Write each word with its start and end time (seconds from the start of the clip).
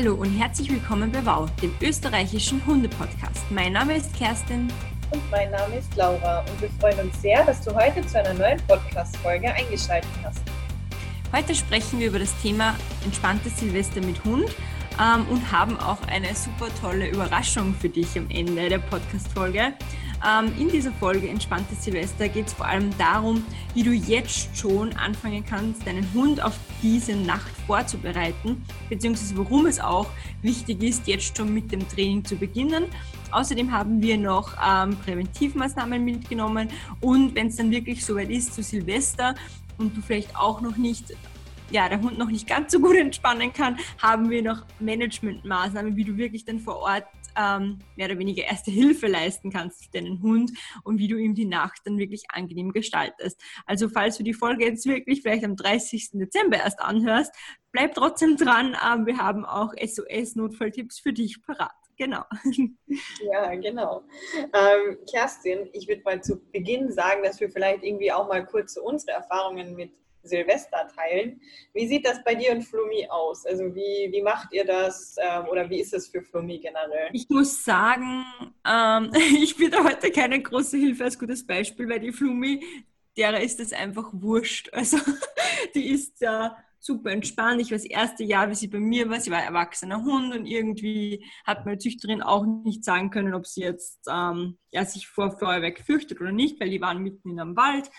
Hallo 0.00 0.14
und 0.14 0.30
herzlich 0.30 0.70
willkommen 0.70 1.12
bei 1.12 1.22
WOW, 1.26 1.50
dem 1.60 1.74
österreichischen 1.82 2.64
Hunde-Podcast. 2.64 3.50
Mein 3.50 3.74
Name 3.74 3.96
ist 3.96 4.16
Kerstin. 4.16 4.72
Und 5.10 5.30
mein 5.30 5.50
Name 5.50 5.76
ist 5.76 5.94
Laura 5.94 6.40
und 6.40 6.58
wir 6.58 6.70
freuen 6.80 7.00
uns 7.00 7.20
sehr, 7.20 7.44
dass 7.44 7.60
du 7.60 7.74
heute 7.74 8.00
zu 8.06 8.18
einer 8.18 8.32
neuen 8.32 8.58
Podcast-Folge 8.66 9.52
eingeschaltet 9.52 10.08
hast. 10.24 10.40
Heute 11.34 11.54
sprechen 11.54 11.98
wir 11.98 12.06
über 12.06 12.18
das 12.18 12.34
Thema 12.40 12.76
entspanntes 13.04 13.60
Silvester 13.60 14.00
mit 14.00 14.24
Hund 14.24 14.46
ähm, 14.98 15.26
und 15.28 15.52
haben 15.52 15.78
auch 15.78 16.00
eine 16.08 16.34
super 16.34 16.68
tolle 16.80 17.10
Überraschung 17.10 17.74
für 17.74 17.90
dich 17.90 18.16
am 18.16 18.30
Ende 18.30 18.70
der 18.70 18.78
Podcast-Folge. 18.78 19.74
Ähm, 20.26 20.52
in 20.58 20.68
dieser 20.68 20.92
Folge 20.92 21.28
Entspanntes 21.28 21.82
Silvester 21.82 22.28
geht 22.28 22.48
es 22.48 22.52
vor 22.52 22.66
allem 22.66 22.96
darum, 22.98 23.42
wie 23.74 23.82
du 23.82 23.92
jetzt 23.92 24.54
schon 24.54 24.92
anfangen 24.94 25.44
kannst, 25.44 25.86
deinen 25.86 26.06
Hund 26.12 26.42
auf 26.42 26.58
diese 26.82 27.16
Nacht 27.16 27.50
vorzubereiten, 27.66 28.62
beziehungsweise 28.90 29.36
warum 29.38 29.66
es 29.66 29.80
auch 29.80 30.08
wichtig 30.42 30.82
ist, 30.82 31.06
jetzt 31.06 31.36
schon 31.36 31.54
mit 31.54 31.72
dem 31.72 31.88
Training 31.88 32.24
zu 32.24 32.36
beginnen. 32.36 32.84
Außerdem 33.30 33.72
haben 33.72 34.02
wir 34.02 34.18
noch 34.18 34.52
ähm, 34.62 34.96
Präventivmaßnahmen 34.98 36.04
mitgenommen 36.04 36.68
und 37.00 37.34
wenn 37.34 37.46
es 37.46 37.56
dann 37.56 37.70
wirklich 37.70 38.04
soweit 38.04 38.28
ist 38.28 38.54
zu 38.54 38.62
Silvester 38.62 39.34
und 39.78 39.96
du 39.96 40.02
vielleicht 40.02 40.36
auch 40.36 40.60
noch 40.60 40.76
nicht 40.76 41.14
ja, 41.70 41.88
der 41.88 42.00
Hund 42.00 42.18
noch 42.18 42.28
nicht 42.28 42.46
ganz 42.46 42.72
so 42.72 42.80
gut 42.80 42.96
entspannen 42.96 43.52
kann, 43.52 43.78
haben 43.98 44.28
wir 44.28 44.42
noch 44.42 44.64
Managementmaßnahmen, 44.80 45.96
wie 45.96 46.04
du 46.04 46.16
wirklich 46.16 46.44
dann 46.44 46.58
vor 46.58 46.78
Ort 46.78 47.04
ähm, 47.36 47.78
mehr 47.96 48.06
oder 48.06 48.18
weniger 48.18 48.44
erste 48.44 48.70
Hilfe 48.70 49.06
leisten 49.06 49.50
kannst 49.50 49.84
für 49.84 49.90
deinen 49.90 50.22
Hund 50.22 50.52
und 50.84 50.98
wie 50.98 51.08
du 51.08 51.16
ihm 51.16 51.34
die 51.34 51.46
Nacht 51.46 51.80
dann 51.84 51.98
wirklich 51.98 52.24
angenehm 52.28 52.72
gestaltest. 52.72 53.40
Also 53.66 53.88
falls 53.88 54.16
du 54.16 54.22
die 54.22 54.34
Folge 54.34 54.64
jetzt 54.64 54.86
wirklich 54.86 55.22
vielleicht 55.22 55.44
am 55.44 55.56
30. 55.56 56.10
Dezember 56.12 56.58
erst 56.58 56.80
anhörst, 56.80 57.32
bleib 57.72 57.94
trotzdem 57.94 58.36
dran. 58.36 58.76
Ähm, 58.86 59.06
wir 59.06 59.18
haben 59.18 59.44
auch 59.44 59.72
SOS-Notfalltipps 59.74 60.98
für 60.98 61.12
dich 61.12 61.42
parat. 61.42 61.72
Genau. 61.96 62.24
Ja, 63.32 63.54
genau. 63.54 64.02
Ähm, 64.34 64.98
Kerstin, 65.08 65.68
ich 65.72 65.86
würde 65.86 66.02
mal 66.02 66.22
zu 66.22 66.40
Beginn 66.50 66.90
sagen, 66.90 67.22
dass 67.22 67.38
wir 67.38 67.50
vielleicht 67.50 67.84
irgendwie 67.84 68.10
auch 68.10 68.26
mal 68.26 68.44
kurz 68.44 68.76
unsere 68.76 69.12
Erfahrungen 69.12 69.76
mit 69.76 69.92
Silvester 70.22 70.88
teilen. 70.94 71.40
Wie 71.72 71.86
sieht 71.86 72.06
das 72.06 72.22
bei 72.24 72.34
dir 72.34 72.52
und 72.52 72.62
Flummi 72.62 73.06
aus? 73.08 73.46
Also 73.46 73.74
wie, 73.74 74.08
wie 74.12 74.22
macht 74.22 74.52
ihr 74.52 74.64
das 74.64 75.16
ähm, 75.20 75.46
oder 75.50 75.68
wie 75.70 75.80
ist 75.80 75.94
es 75.94 76.08
für 76.08 76.22
Flummi 76.22 76.58
generell? 76.58 77.10
Ich 77.12 77.28
muss 77.28 77.64
sagen, 77.64 78.24
ähm, 78.66 79.10
ich 79.42 79.56
bin 79.56 79.70
da 79.70 79.84
heute 79.84 80.10
keine 80.10 80.40
große 80.42 80.76
Hilfe 80.76 81.04
als 81.04 81.18
gutes 81.18 81.46
Beispiel, 81.46 81.88
weil 81.88 82.00
die 82.00 82.12
Flummi, 82.12 82.62
derer 83.16 83.40
ist 83.40 83.60
es 83.60 83.72
einfach 83.72 84.10
wurscht. 84.12 84.70
Also 84.80 84.98
die 85.74 85.90
ist 85.90 86.20
ja 86.20 86.56
super 86.78 87.10
entspannt. 87.10 87.60
Ich 87.60 87.70
war 87.70 87.76
das 87.76 87.86
erste 87.86 88.24
Jahr, 88.24 88.50
wie 88.50 88.54
sie 88.54 88.68
bei 88.68 88.80
mir 88.80 89.08
war, 89.10 89.20
sie 89.20 89.30
war 89.30 89.42
erwachsener 89.42 90.02
Hund 90.02 90.34
und 90.34 90.46
irgendwie 90.46 91.24
hat 91.44 91.66
meine 91.66 91.78
Züchterin 91.78 92.22
auch 92.22 92.46
nicht 92.46 92.84
sagen 92.84 93.10
können, 93.10 93.34
ob 93.34 93.46
sie 93.46 93.60
jetzt 93.60 94.08
ähm, 94.10 94.58
ja, 94.70 94.84
sich 94.84 95.06
vor 95.06 95.38
Feuerwerk 95.38 95.80
fürchtet 95.80 96.20
oder 96.20 96.32
nicht, 96.32 96.58
weil 96.58 96.70
die 96.70 96.80
waren 96.80 97.02
mitten 97.02 97.30
in 97.30 97.40
einem 97.40 97.56
Wald. 97.56 97.90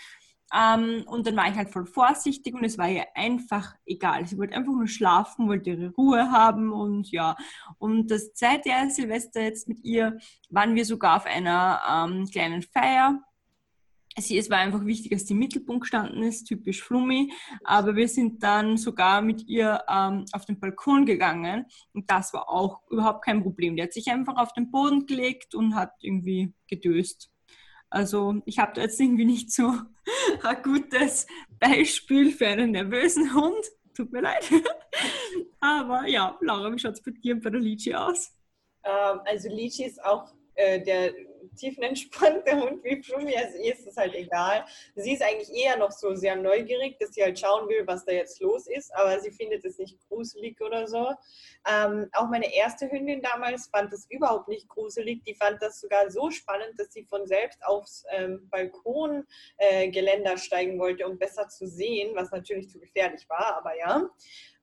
Ähm, 0.52 1.04
und 1.06 1.26
dann 1.26 1.36
war 1.36 1.48
ich 1.48 1.56
halt 1.56 1.70
voll 1.70 1.86
vorsichtig 1.86 2.54
und 2.54 2.64
es 2.64 2.76
war 2.76 2.88
ihr 2.88 3.06
einfach 3.14 3.74
egal. 3.86 4.26
Sie 4.26 4.36
wollte 4.36 4.54
einfach 4.54 4.72
nur 4.72 4.86
schlafen, 4.86 5.48
wollte 5.48 5.70
ihre 5.70 5.90
Ruhe 5.94 6.30
haben 6.30 6.72
und 6.72 7.10
ja. 7.10 7.36
Und 7.78 8.10
das 8.10 8.34
zweite 8.34 8.68
Jahr 8.68 8.90
Silvester 8.90 9.40
jetzt 9.42 9.66
mit 9.66 9.82
ihr 9.82 10.18
waren 10.50 10.74
wir 10.74 10.84
sogar 10.84 11.16
auf 11.16 11.26
einer 11.26 11.80
ähm, 11.88 12.26
kleinen 12.26 12.62
Feier. 12.62 13.22
Sie, 14.18 14.36
es 14.36 14.50
war 14.50 14.58
einfach 14.58 14.84
wichtig, 14.84 15.12
dass 15.12 15.26
sie 15.26 15.32
im 15.32 15.38
Mittelpunkt 15.38 15.82
gestanden 15.82 16.22
ist, 16.22 16.44
typisch 16.44 16.82
Flummi. 16.82 17.32
Aber 17.64 17.96
wir 17.96 18.08
sind 18.08 18.42
dann 18.42 18.76
sogar 18.76 19.22
mit 19.22 19.48
ihr 19.48 19.82
ähm, 19.88 20.26
auf 20.32 20.44
den 20.44 20.60
Balkon 20.60 21.06
gegangen 21.06 21.64
und 21.94 22.10
das 22.10 22.34
war 22.34 22.50
auch 22.50 22.82
überhaupt 22.90 23.24
kein 23.24 23.42
Problem. 23.42 23.74
Die 23.74 23.82
hat 23.82 23.94
sich 23.94 24.10
einfach 24.10 24.36
auf 24.36 24.52
den 24.52 24.70
Boden 24.70 25.06
gelegt 25.06 25.54
und 25.54 25.74
hat 25.74 25.92
irgendwie 26.00 26.52
gedöst. 26.68 27.30
Also 27.88 28.40
ich 28.46 28.58
habe 28.58 28.72
da 28.74 28.82
jetzt 28.82 29.00
irgendwie 29.00 29.26
nicht 29.26 29.52
so 29.52 29.72
ein 30.42 30.62
gutes 30.62 31.26
Beispiel 31.58 32.32
für 32.32 32.48
einen 32.48 32.72
nervösen 32.72 33.34
Hund. 33.34 33.64
Tut 33.94 34.12
mir 34.12 34.22
leid. 34.22 34.50
Aber 35.60 36.06
ja, 36.06 36.36
Laura, 36.40 36.72
wie 36.72 36.78
schaut 36.78 36.94
es 36.94 37.02
bei 37.02 37.10
dir 37.10 37.34
und 37.34 37.42
bei 37.42 37.50
der 37.50 37.60
Lichi 37.60 37.94
aus? 37.94 38.32
Ähm, 38.84 39.20
also 39.24 39.48
Lichi 39.48 39.84
ist 39.84 40.02
auch 40.04 40.32
äh, 40.54 40.82
der 40.82 41.12
tiefenentspannter 41.56 42.60
Hund 42.60 42.84
wie 42.84 43.02
Flumi, 43.02 43.36
also 43.36 43.58
ihr 43.58 43.72
ist 43.72 43.86
es 43.86 43.96
halt 43.96 44.14
egal. 44.14 44.64
Sie 44.94 45.12
ist 45.12 45.22
eigentlich 45.22 45.52
eher 45.52 45.76
noch 45.76 45.90
so 45.90 46.14
sehr 46.14 46.36
neugierig, 46.36 46.98
dass 46.98 47.14
sie 47.14 47.22
halt 47.22 47.38
schauen 47.38 47.68
will, 47.68 47.86
was 47.86 48.04
da 48.04 48.12
jetzt 48.12 48.40
los 48.40 48.66
ist, 48.66 48.94
aber 48.94 49.20
sie 49.20 49.30
findet 49.30 49.64
es 49.64 49.78
nicht 49.78 49.98
gruselig 50.08 50.60
oder 50.60 50.86
so. 50.86 51.12
Ähm, 51.68 52.08
auch 52.12 52.28
meine 52.28 52.54
erste 52.54 52.90
Hündin 52.90 53.22
damals 53.22 53.68
fand 53.68 53.92
das 53.92 54.06
überhaupt 54.10 54.48
nicht 54.48 54.68
gruselig, 54.68 55.22
die 55.24 55.34
fand 55.34 55.62
das 55.62 55.80
sogar 55.80 56.10
so 56.10 56.30
spannend, 56.30 56.78
dass 56.78 56.92
sie 56.92 57.04
von 57.04 57.26
selbst 57.26 57.64
aufs 57.64 58.04
ähm, 58.10 58.48
Balkongeländer 58.50 60.32
äh, 60.32 60.38
steigen 60.38 60.78
wollte, 60.78 61.06
um 61.06 61.18
besser 61.18 61.48
zu 61.48 61.66
sehen, 61.66 62.14
was 62.14 62.30
natürlich 62.30 62.68
zu 62.68 62.78
gefährlich 62.78 63.28
war, 63.28 63.56
aber 63.56 63.76
ja. 63.78 64.08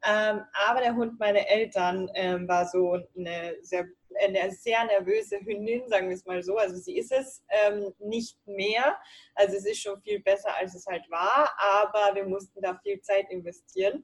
Ähm, 0.06 0.42
aber 0.68 0.80
der 0.80 0.96
Hund 0.96 1.20
meiner 1.20 1.46
Eltern 1.48 2.10
ähm, 2.14 2.48
war 2.48 2.66
so 2.68 3.00
eine 3.18 3.58
sehr, 3.62 3.86
eine 4.22 4.52
sehr 4.52 4.84
nervöse 4.86 5.40
Hündin, 5.40 5.88
sagen 5.88 6.10
wir 6.10 6.16
es 6.16 6.26
mal 6.26 6.42
so. 6.44 6.58
Also 6.58 6.76
sie 6.76 6.98
ist 6.98 7.12
es 7.12 7.44
ähm, 7.50 7.94
nicht 8.00 8.38
mehr. 8.46 8.98
Also 9.36 9.58
es 9.58 9.66
ist 9.66 9.82
schon 9.82 10.02
viel 10.02 10.20
besser, 10.22 10.56
als 10.58 10.76
es 10.76 10.86
halt 10.86 11.10
war, 11.10 11.50
aber 11.58 12.16
wir 12.16 12.26
mussten 12.26 12.62
da 12.62 12.80
viel 12.84 13.00
Zeit 13.02 13.30
investieren. 13.30 14.04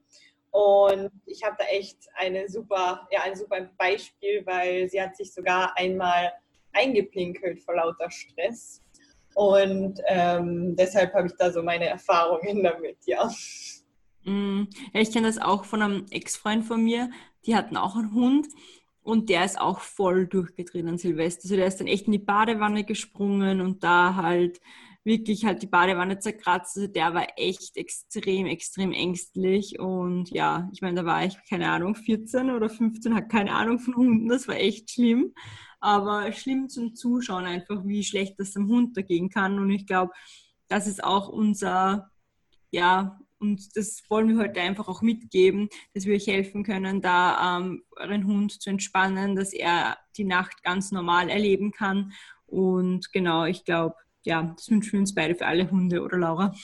Und 0.51 1.11
ich 1.25 1.43
habe 1.43 1.57
da 1.59 1.65
echt 1.65 1.97
eine 2.13 2.47
super, 2.47 3.07
ja, 3.11 3.23
ein 3.23 3.35
super 3.35 3.69
Beispiel, 3.77 4.45
weil 4.45 4.89
sie 4.89 5.01
hat 5.01 5.17
sich 5.17 5.33
sogar 5.33 5.77
einmal 5.77 6.31
eingepinkelt 6.71 7.61
vor 7.61 7.75
lauter 7.75 8.09
Stress. 8.09 8.81
Und 9.33 9.99
ähm, 10.07 10.75
deshalb 10.77 11.13
habe 11.13 11.27
ich 11.27 11.33
da 11.37 11.51
so 11.51 11.61
meine 11.61 11.87
Erfahrungen 11.87 12.63
damit, 12.63 12.97
ja. 13.05 13.29
Mm, 14.23 14.69
ja, 14.93 15.01
ich 15.01 15.11
kenne 15.11 15.27
das 15.27 15.39
auch 15.39 15.65
von 15.65 15.81
einem 15.81 16.05
Ex-Freund 16.09 16.63
von 16.63 16.81
mir, 16.81 17.09
die 17.45 17.55
hatten 17.55 17.75
auch 17.75 17.95
einen 17.95 18.13
Hund 18.13 18.47
und 19.05 19.29
der 19.29 19.45
ist 19.45 19.61
auch 19.61 19.81
voll 19.81 20.25
durchgedreht 20.25 20.87
an 20.87 20.97
Silvester. 20.97 21.43
Also 21.43 21.55
der 21.55 21.67
ist 21.67 21.79
dann 21.79 21.85
echt 21.85 22.07
in 22.07 22.11
die 22.11 22.17
Badewanne 22.17 22.83
gesprungen 22.83 23.61
und 23.61 23.83
da 23.83 24.15
halt 24.15 24.59
wirklich 25.03 25.45
halt 25.45 25.61
die 25.61 25.67
Badewanne 25.67 26.17
zerkratzt. 26.17 26.75
Also 26.75 26.91
der 26.91 27.13
war 27.13 27.27
echt 27.37 27.77
extrem, 27.77 28.47
extrem 28.47 28.91
ängstlich. 28.91 29.77
Und 29.77 30.31
ja, 30.31 30.67
ich 30.73 30.81
meine, 30.81 31.01
da 31.01 31.05
war 31.05 31.23
ich, 31.23 31.37
keine 31.47 31.69
Ahnung, 31.69 31.93
14 31.93 32.49
oder 32.49 32.67
15, 32.67 33.13
hat 33.13 33.29
keine 33.29 33.53
Ahnung 33.53 33.77
von 33.77 33.95
Hunden. 33.95 34.27
Das 34.27 34.47
war 34.47 34.55
echt 34.55 34.89
schlimm. 34.89 35.35
Aber 35.79 36.31
schlimm 36.31 36.67
zum 36.67 36.95
Zuschauen 36.95 37.45
einfach, 37.45 37.85
wie 37.85 38.03
schlecht 38.03 38.39
das 38.39 38.53
dem 38.53 38.67
Hund 38.67 38.97
dagegen 38.97 39.29
kann. 39.29 39.59
Und 39.59 39.69
ich 39.69 39.85
glaube, 39.85 40.13
das 40.67 40.87
ist 40.87 41.03
auch 41.03 41.29
unser, 41.29 42.09
ja, 42.71 43.19
und 43.39 43.75
das 43.75 44.03
wollen 44.09 44.29
wir 44.29 44.43
heute 44.43 44.61
einfach 44.61 44.87
auch 44.87 45.01
mitgeben, 45.01 45.69
dass 45.93 46.05
wir 46.05 46.15
euch 46.15 46.27
helfen 46.27 46.63
können, 46.63 47.01
da 47.01 47.57
ähm, 47.57 47.83
euren 47.95 48.25
Hund 48.25 48.61
zu 48.61 48.69
entspannen, 48.69 49.35
dass 49.35 49.53
er 49.53 49.97
die 50.17 50.23
Nacht 50.23 50.63
ganz 50.63 50.91
normal 50.91 51.29
erleben 51.29 51.71
kann. 51.71 52.13
Und 52.45 53.11
genau, 53.11 53.45
ich 53.45 53.65
glaube, 53.65 53.95
ja, 54.23 54.53
das 54.55 54.69
wünschen 54.69 54.93
wir 54.93 54.99
uns 54.99 55.13
beide 55.13 55.35
für 55.35 55.45
alle 55.45 55.69
Hunde, 55.69 56.01
oder 56.01 56.17
Laura? 56.17 56.55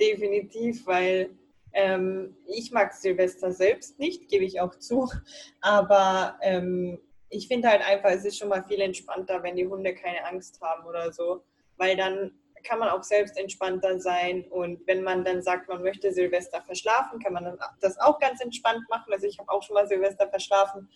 Definitiv, 0.00 0.86
weil 0.86 1.30
ähm, 1.72 2.36
ich 2.46 2.70
mag 2.70 2.92
Silvester 2.92 3.52
selbst 3.52 3.98
nicht, 3.98 4.28
gebe 4.28 4.44
ich 4.44 4.60
auch 4.60 4.76
zu. 4.78 5.10
Aber 5.60 6.38
ähm, 6.42 6.98
ich 7.28 7.48
finde 7.48 7.68
halt 7.68 7.82
einfach, 7.82 8.10
es 8.10 8.24
ist 8.24 8.38
schon 8.38 8.48
mal 8.48 8.64
viel 8.64 8.80
entspannter, 8.80 9.42
wenn 9.42 9.56
die 9.56 9.66
Hunde 9.66 9.94
keine 9.94 10.24
Angst 10.26 10.60
haben 10.60 10.86
oder 10.86 11.12
so. 11.12 11.44
Weil 11.76 11.96
dann 11.96 12.32
kann 12.62 12.78
man 12.78 12.88
auch 12.88 13.02
selbst 13.02 13.36
entspannter 13.36 13.98
sein. 13.98 14.44
Und 14.50 14.86
wenn 14.86 15.02
man 15.02 15.24
dann 15.24 15.42
sagt, 15.42 15.68
man 15.68 15.82
möchte 15.82 16.12
Silvester 16.12 16.62
verschlafen, 16.62 17.18
kann 17.20 17.32
man 17.32 17.58
das 17.80 17.98
auch 17.98 18.18
ganz 18.18 18.40
entspannt 18.40 18.82
machen. 18.88 19.12
Also 19.12 19.26
ich 19.26 19.38
habe 19.38 19.50
auch 19.50 19.62
schon 19.62 19.74
mal 19.74 19.86
Silvester 19.86 20.28
verschlafen, 20.28 20.88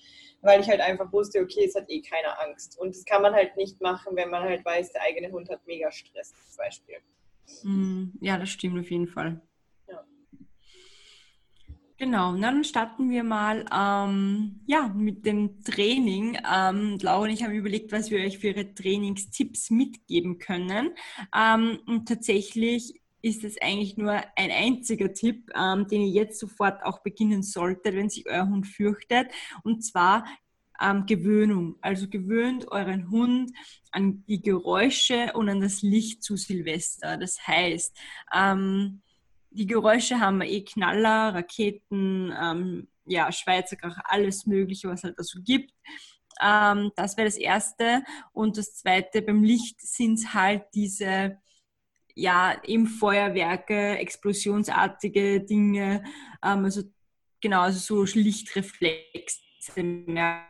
weil 0.43 0.61
ich 0.61 0.69
halt 0.69 0.81
einfach 0.81 1.13
wusste, 1.13 1.41
okay, 1.41 1.65
es 1.67 1.75
hat 1.75 1.89
eh 1.89 2.03
keine 2.03 2.39
Angst. 2.41 2.79
Und 2.79 2.95
das 2.95 3.05
kann 3.05 3.23
man 3.23 3.35
halt 3.35 3.57
nicht 3.57 3.81
machen, 3.81 4.17
wenn 4.17 4.31
man 4.31 4.43
halt 4.43 4.65
weiß, 4.65 4.93
der 4.93 5.03
eigene 5.03 5.31
Hund 5.33 5.49
hat 5.51 5.67
mega 5.67 5.91
Stress 5.91 6.35
zum 6.49 6.57
Beispiel. 6.59 6.97
Hm, 7.63 8.13
ja, 8.21 8.39
das 8.39 8.51
stimmt 8.51 8.79
auf 8.79 8.91
jeden 8.91 9.09
Fall. 9.09 9.41
Genau, 11.99 12.37
dann 12.37 12.63
starten 12.63 13.09
wir 13.09 13.25
mal 13.25 13.65
ähm, 13.75 14.61
ja, 14.67 14.89
mit 14.89 15.25
dem 15.25 15.65
Training. 15.65 16.39
Ähm, 16.47 16.99
Laura 17.01 17.25
und 17.25 17.31
ich 17.31 17.43
haben 17.43 17.55
überlegt, 17.55 17.91
was 17.91 18.11
wir 18.11 18.19
euch 18.19 18.39
für 18.39 18.49
ihre 18.49 18.75
Trainingstipps 18.75 19.71
mitgeben 19.71 20.37
können. 20.39 20.91
Ähm, 21.35 21.79
und 21.87 22.07
tatsächlich 22.07 23.01
ist 23.23 23.45
es 23.45 23.57
eigentlich 23.63 23.97
nur 23.97 24.13
ein 24.13 24.51
einziger 24.51 25.15
Tipp, 25.15 25.51
ähm, 25.55 25.89
den 25.89 26.03
ihr 26.03 26.13
jetzt 26.13 26.39
sofort 26.39 26.85
auch 26.85 27.03
beginnen 27.03 27.43
solltet, 27.43 27.95
wenn 27.95 28.11
sich 28.11 28.29
euer 28.29 28.47
Hund 28.47 28.67
fürchtet. 28.67 29.29
Und 29.65 29.83
zwar 29.83 30.27
ähm, 30.79 31.07
Gewöhnung. 31.07 31.77
Also 31.81 32.09
gewöhnt 32.09 32.71
euren 32.71 33.11
Hund 33.11 33.53
an 33.91 34.23
die 34.29 34.43
Geräusche 34.43 35.33
und 35.33 35.49
an 35.49 35.63
das 35.63 35.81
Licht 35.81 36.23
zu 36.23 36.37
Silvester. 36.37 37.17
Das 37.17 37.47
heißt, 37.47 37.97
ähm, 38.35 39.01
die 39.57 39.67
Geräusche 39.67 40.21
haben 40.21 40.39
wir 40.39 40.49
eh 40.49 40.63
Knaller, 40.63 41.35
Raketen, 41.35 42.33
ähm, 42.41 42.89
ja, 43.07 43.31
Schweizer 43.33 43.77
Krach, 43.77 43.99
alles 44.05 44.47
Mögliche, 44.47 44.89
was 44.89 45.05
halt 45.05 45.19
da 45.19 45.23
so 45.23 45.41
gibt. 45.43 45.73
Ähm, 46.41 46.93
das 46.97 47.17
wäre 47.17 47.27
das 47.27 47.39
Erste. 47.39 48.05
Und 48.33 48.59
das 48.59 48.77
Zweite, 48.77 49.23
beim 49.23 49.43
Licht 49.43 49.81
sind 49.81 50.15
es 50.19 50.35
halt 50.35 50.65
diese, 50.75 51.39
ja, 52.15 52.61
eben 52.65 52.87
Feuerwerke, 52.87 53.99
explosionsartige 53.99 55.41
Dinge, 55.41 56.05
ähm, 56.45 56.65
also 56.65 56.83
genau, 57.41 57.63
also 57.63 58.05
so 58.05 58.19
Lichtreflexe 58.19 59.83
mehr 59.83 60.47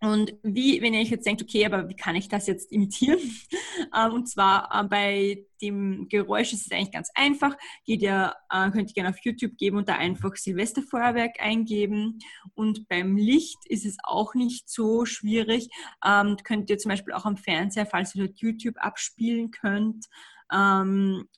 und 0.00 0.34
wie, 0.42 0.80
wenn 0.80 0.94
ihr 0.94 1.00
euch 1.00 1.10
jetzt 1.10 1.26
denkt, 1.26 1.42
okay, 1.42 1.66
aber 1.66 1.88
wie 1.88 1.96
kann 1.96 2.14
ich 2.14 2.28
das 2.28 2.46
jetzt 2.46 2.72
imitieren? 2.72 3.18
Ähm, 3.96 4.12
und 4.12 4.28
zwar 4.28 4.68
äh, 4.72 4.84
bei 4.84 5.46
dem 5.62 6.08
Geräusch 6.08 6.52
ist 6.52 6.66
es 6.66 6.72
eigentlich 6.72 6.90
ganz 6.90 7.10
einfach. 7.14 7.56
Geht 7.84 8.02
ihr, 8.02 8.34
äh, 8.50 8.70
könnt 8.70 8.90
ihr 8.90 8.94
gerne 8.94 9.10
auf 9.10 9.24
YouTube 9.24 9.56
geben 9.56 9.78
und 9.78 9.88
da 9.88 9.94
einfach 9.94 10.34
Silvesterfeuerwerk 10.34 11.40
eingeben. 11.40 12.18
Und 12.54 12.88
beim 12.88 13.16
Licht 13.16 13.58
ist 13.66 13.86
es 13.86 13.96
auch 14.02 14.34
nicht 14.34 14.68
so 14.68 15.04
schwierig. 15.04 15.68
Ähm, 16.04 16.36
könnt 16.42 16.68
ihr 16.70 16.78
zum 16.78 16.90
Beispiel 16.90 17.14
auch 17.14 17.24
am 17.24 17.36
Fernseher, 17.36 17.86
falls 17.86 18.14
ihr 18.14 18.26
dort 18.26 18.40
YouTube 18.40 18.76
abspielen 18.78 19.52
könnt, 19.52 20.06
ähm, 20.52 21.28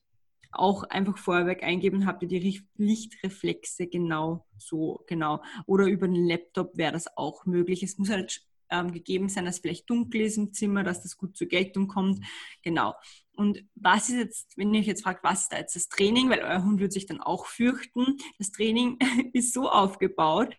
auch 0.52 0.82
einfach 0.84 1.18
Feuerwerk 1.18 1.62
eingeben, 1.62 2.06
habt 2.06 2.22
ihr 2.22 2.28
die 2.28 2.62
Lichtreflexe 2.76 3.86
genau 3.86 4.46
so, 4.58 5.04
genau. 5.06 5.42
Oder 5.66 5.86
über 5.86 6.08
den 6.08 6.26
Laptop 6.26 6.76
wäre 6.76 6.92
das 6.92 7.16
auch 7.16 7.46
möglich. 7.46 7.82
Es 7.82 7.98
muss 7.98 8.10
halt 8.10 8.42
ähm, 8.70 8.92
gegeben 8.92 9.28
sein, 9.28 9.44
dass 9.44 9.58
vielleicht 9.58 9.88
dunkel 9.90 10.22
ist 10.22 10.36
im 10.36 10.52
Zimmer, 10.52 10.82
dass 10.82 11.02
das 11.02 11.16
gut 11.16 11.36
zur 11.36 11.46
Geltung 11.46 11.88
kommt. 11.88 12.24
Genau. 12.62 12.94
Und 13.34 13.64
was 13.74 14.08
ist 14.08 14.16
jetzt, 14.16 14.58
wenn 14.58 14.74
ihr 14.74 14.80
euch 14.80 14.86
jetzt 14.86 15.02
fragt, 15.02 15.24
was 15.24 15.42
ist 15.42 15.52
da 15.52 15.58
jetzt 15.58 15.74
das 15.74 15.88
Training, 15.88 16.28
weil 16.28 16.40
euer 16.40 16.62
Hund 16.62 16.80
wird 16.80 16.92
sich 16.92 17.06
dann 17.06 17.20
auch 17.20 17.46
fürchten. 17.46 18.18
Das 18.38 18.52
Training 18.52 18.98
ist 19.32 19.52
so 19.52 19.70
aufgebaut. 19.70 20.56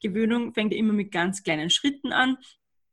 Gewöhnung 0.00 0.52
fängt 0.54 0.74
immer 0.74 0.92
mit 0.92 1.12
ganz 1.12 1.42
kleinen 1.42 1.70
Schritten 1.70 2.12
an. 2.12 2.36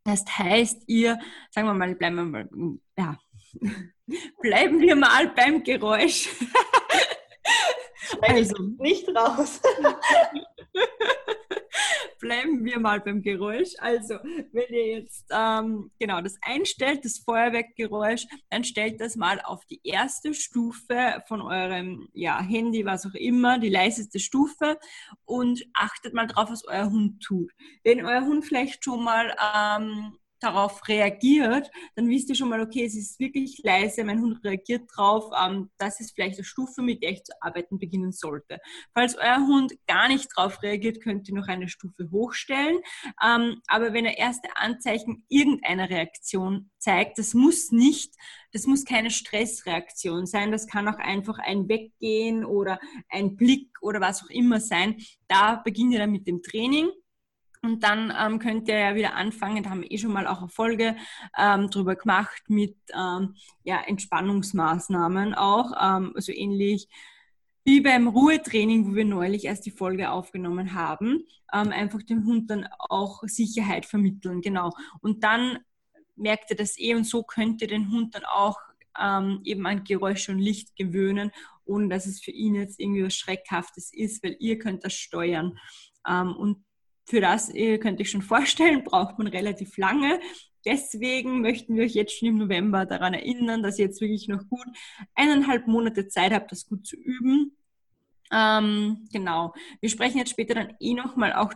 Das 0.04 0.24
heißt, 0.26 0.84
ihr, 0.88 1.20
sagen 1.52 1.68
wir 1.68 1.74
mal, 1.74 1.94
bleiben 1.96 2.16
wir 2.16 2.26
mal, 2.26 2.50
ja, 2.98 3.20
bleiben 4.42 4.80
wir 4.80 4.96
mal 4.96 5.28
beim 5.36 5.64
Geräusch. 5.64 6.30
also, 8.22 8.56
nicht 8.80 9.08
raus. 9.10 9.62
Bleiben 12.28 12.66
wir 12.66 12.78
mal 12.80 13.00
beim 13.00 13.22
Geräusch. 13.22 13.72
Also, 13.78 14.16
wenn 14.52 14.68
ihr 14.70 15.00
jetzt 15.00 15.28
ähm, 15.32 15.92
genau 15.98 16.20
das 16.20 16.38
einstellt, 16.42 17.06
das 17.06 17.20
Feuerwerkgeräusch, 17.20 18.26
dann 18.50 18.66
stellt 18.66 19.00
das 19.00 19.16
mal 19.16 19.40
auf 19.40 19.64
die 19.68 19.80
erste 19.86 20.34
Stufe 20.34 21.24
von 21.26 21.42
eurem 21.42 22.10
ja, 22.14 22.42
Handy, 22.42 22.84
was 22.86 23.06
auch 23.06 23.14
immer, 23.14 23.60
die 23.60 23.70
leiseste 23.70 24.20
Stufe 24.20 24.78
und 25.24 25.64
achtet 25.74 26.14
mal 26.14 26.28
drauf, 26.28 26.50
was 26.50 26.66
euer 26.68 26.90
Hund 26.90 27.24
tut. 27.24 27.50
Wenn 27.86 28.06
euer 28.06 28.26
Hund 28.26 28.44
vielleicht 28.44 28.84
schon 28.84 29.06
mal 29.06 29.34
ähm, 29.56 30.18
darauf 30.40 30.88
reagiert, 30.88 31.70
dann 31.96 32.10
wisst 32.10 32.30
ihr 32.30 32.36
schon 32.36 32.50
mal, 32.50 32.62
okay, 32.62 32.86
es 32.86 32.96
ist 32.96 33.20
wirklich 33.20 33.62
leise, 33.64 34.04
mein 34.04 34.22
Hund 34.22 34.44
reagiert 34.44 34.90
drauf, 34.94 35.32
ähm, 35.40 35.70
das 35.78 36.00
ist 36.00 36.14
vielleicht 36.14 36.38
eine 36.38 36.46
Stufe, 36.46 36.82
mit 36.82 37.02
der 37.04 37.12
ich 37.12 37.24
zu 37.24 37.34
arbeiten 37.42 37.80
beginnen 37.80 38.12
sollte. 38.12 38.60
Falls 38.94 39.18
euer 39.18 39.46
Hund 39.48 39.74
gar 39.88 40.08
nicht 40.08 40.30
drauf 40.36 40.62
reagiert, 40.62 41.02
könnt 41.02 41.28
ihr 41.28 41.36
noch 41.36 41.48
eine 41.48 41.68
Stufe 41.68 42.10
hochstellen. 42.12 42.80
Ähm, 43.24 43.62
aber 43.68 43.94
wenn 43.94 44.06
er 44.06 44.18
erste 44.18 44.50
Anzeichen 44.56 45.26
irgendeiner 45.30 45.90
Reaktion 45.90 46.70
zeigt, 46.78 47.18
das 47.18 47.34
muss 47.34 47.72
nicht, 47.72 48.14
das 48.52 48.66
muss 48.66 48.86
keine 48.86 49.12
Stressreaktion 49.12 50.26
sein, 50.26 50.52
das 50.52 50.68
kann 50.68 50.88
auch 50.88 51.00
einfach 51.00 51.40
ein 51.40 51.68
Weggehen 51.68 52.46
oder 52.46 52.80
ein 53.10 53.36
Blick 53.36 53.70
oder 53.82 54.02
was 54.02 54.24
auch 54.24 54.30
immer 54.30 54.60
sein. 54.60 54.98
Da 55.28 55.56
beginnt 55.56 55.94
ihr 55.94 56.00
dann 56.00 56.12
mit 56.12 56.28
dem 56.28 56.42
Training. 56.42 56.90
Und 57.62 57.84
dann 57.84 58.14
ähm, 58.18 58.40
könnt 58.40 58.68
ihr 58.68 58.80
ja 58.80 58.96
wieder 58.96 59.16
anfangen, 59.16 59.64
da 59.64 59.70
haben 59.72 59.82
wir 59.82 59.92
eh 59.92 59.98
schon 59.98 60.14
mal 60.14 60.28
auch 60.28 60.40
eine 60.40 60.50
Folge 60.50 60.96
ähm, 61.38 61.70
drüber 61.70 61.96
gemacht 61.96 62.44
mit 62.48 62.78
ähm, 62.94 63.36
ja, 63.64 63.82
Entspannungsmaßnahmen 63.82 65.34
auch, 65.34 65.72
ähm, 65.80 66.12
also 66.16 66.32
ähnlich 66.32 66.88
wie 67.68 67.82
beim 67.82 68.08
Ruhetraining, 68.08 68.88
wo 68.90 68.96
wir 68.96 69.04
neulich 69.04 69.44
erst 69.44 69.66
die 69.66 69.72
Folge 69.72 70.10
aufgenommen 70.10 70.74
haben, 70.74 71.26
ähm, 71.54 71.74
einfach 71.74 72.02
dem 72.02 72.26
Hund 72.26 72.50
dann 72.50 72.66
auch 72.80 73.24
Sicherheit 73.24 73.86
vermitteln, 73.86 74.40
genau. 74.40 74.72
Und 75.02 75.26
dann 75.26 75.60
merkt 76.16 76.50
ihr 76.50 76.56
das 76.56 76.80
eh 76.80 76.96
und 76.96 77.04
so 77.04 77.24
könnt 77.24 77.62
ihr 77.62 77.68
den 77.68 77.92
Hund 77.92 78.16
dann 78.16 78.24
auch 78.24 78.58
ähm, 78.98 79.42
eben 79.44 79.66
an 79.66 79.84
Geräusche 79.84 80.32
und 80.32 80.40
Licht 80.40 80.78
gewöhnen, 80.78 81.32
ohne 81.66 81.90
dass 81.90 82.06
es 82.06 82.22
für 82.22 82.32
ihn 82.32 82.56
jetzt 82.56 82.80
irgendwie 82.80 83.04
was 83.04 83.16
Schreckhaftes 83.16 83.92
ist, 83.94 84.24
weil 84.24 84.38
ihr 84.40 84.58
könnt 84.60 84.86
das 84.86 84.94
steuern. 84.94 85.60
und 86.06 86.64
für 87.08 87.22
das, 87.22 87.50
ihr 87.50 87.80
könnt 87.80 88.00
euch 88.02 88.12
schon 88.12 88.22
vorstellen, 88.22 88.84
braucht 88.86 89.18
man 89.18 89.28
relativ 89.28 89.78
lange. 89.78 90.20
Deswegen 90.66 91.42
möchten 91.42 91.76
wir 91.76 91.84
euch 91.84 91.94
jetzt 91.94 92.18
schon 92.18 92.28
im 92.28 92.38
November 92.38 92.86
daran 92.86 93.14
erinnern, 93.14 93.64
dass 93.64 93.80
ihr 93.80 93.86
jetzt 93.86 94.02
wirklich 94.02 94.28
noch 94.28 94.48
gut 94.50 94.68
eineinhalb 95.16 95.68
Monate 95.68 96.10
Zeit 96.10 96.34
habt, 96.34 96.52
das 96.52 96.68
gut 96.68 96.86
zu 96.86 96.98
üben. 96.98 97.56
Ähm, 98.32 99.08
genau. 99.14 99.54
Wir 99.80 99.90
sprechen 99.90 100.18
jetzt 100.18 100.32
später 100.32 100.56
dann 100.56 100.74
eh 100.82 100.94
nochmal 100.94 101.34
auch 101.34 101.54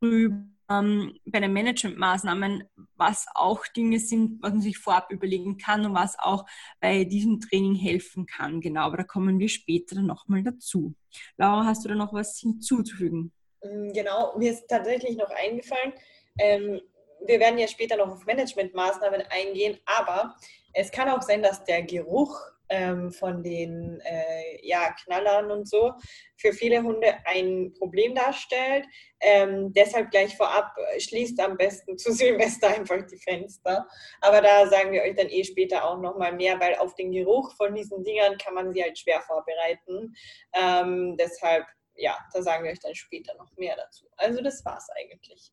drüber 0.00 0.44
ähm, 0.68 1.14
bei 1.26 1.40
den 1.40 1.52
Managementmaßnahmen, 1.52 2.64
was 2.96 3.26
auch 3.34 3.66
Dinge 3.68 3.98
sind, 3.98 4.42
was 4.42 4.52
man 4.52 4.62
sich 4.62 4.78
vorab 4.78 5.12
überlegen 5.12 5.58
kann 5.58 5.84
und 5.84 5.94
was 5.94 6.18
auch 6.18 6.46
bei 6.80 7.04
diesem 7.04 7.40
Training 7.40 7.74
helfen 7.74 8.26
kann. 8.26 8.60
Genau, 8.60 8.82
aber 8.82 8.98
da 8.98 9.04
kommen 9.04 9.38
wir 9.38 9.48
später 9.48 10.00
nochmal 10.02 10.42
dazu. 10.42 10.94
Laura, 11.36 11.66
hast 11.66 11.84
du 11.84 11.88
da 11.88 11.94
noch 11.94 12.12
was 12.12 12.38
hinzuzufügen? 12.38 13.32
Mm, 13.64 13.92
genau, 13.92 14.36
mir 14.36 14.52
ist 14.52 14.68
tatsächlich 14.68 15.16
noch 15.16 15.30
eingefallen, 15.30 15.94
ähm, 16.38 16.80
wir 17.26 17.40
werden 17.40 17.58
ja 17.58 17.66
später 17.66 17.96
noch 17.96 18.10
auf 18.10 18.26
Managementmaßnahmen 18.26 19.22
eingehen, 19.30 19.78
aber 19.86 20.36
es 20.74 20.90
kann 20.90 21.08
auch 21.08 21.22
sein, 21.22 21.42
dass 21.42 21.64
der 21.64 21.82
Geruch 21.82 22.38
ähm, 22.68 23.12
von 23.12 23.42
den 23.42 24.00
äh, 24.00 24.66
ja, 24.66 24.94
Knallern 25.04 25.50
und 25.50 25.68
so 25.68 25.92
für 26.36 26.52
viele 26.52 26.82
Hunde 26.82 27.14
ein 27.24 27.72
Problem 27.78 28.14
darstellt. 28.14 28.86
Ähm, 29.20 29.72
deshalb 29.72 30.10
gleich 30.10 30.36
vorab, 30.36 30.74
äh, 30.76 31.00
schließt 31.00 31.40
am 31.40 31.56
besten 31.56 31.96
zu 31.98 32.12
Silvester 32.12 32.68
einfach 32.68 33.06
die 33.06 33.18
Fenster. 33.18 33.86
Aber 34.20 34.40
da 34.40 34.66
sagen 34.66 34.92
wir 34.92 35.02
euch 35.02 35.14
dann 35.14 35.28
eh 35.28 35.44
später 35.44 35.84
auch 35.84 35.98
nochmal 35.98 36.32
mehr, 36.32 36.58
weil 36.60 36.74
auf 36.76 36.94
den 36.94 37.12
Geruch 37.12 37.54
von 37.56 37.74
diesen 37.74 38.02
Dingern 38.02 38.38
kann 38.38 38.54
man 38.54 38.72
sie 38.72 38.82
halt 38.82 38.98
schwer 38.98 39.20
vorbereiten. 39.20 40.14
Ähm, 40.54 41.16
deshalb 41.18 41.66
ja, 41.96 42.16
da 42.32 42.42
sagen 42.42 42.64
wir 42.64 42.70
euch 42.70 42.80
dann 42.80 42.94
später 42.94 43.34
noch 43.36 43.56
mehr 43.56 43.76
dazu. 43.76 44.06
Also 44.16 44.42
das 44.42 44.64
war 44.64 44.78
es 44.78 44.88
eigentlich. 44.90 45.52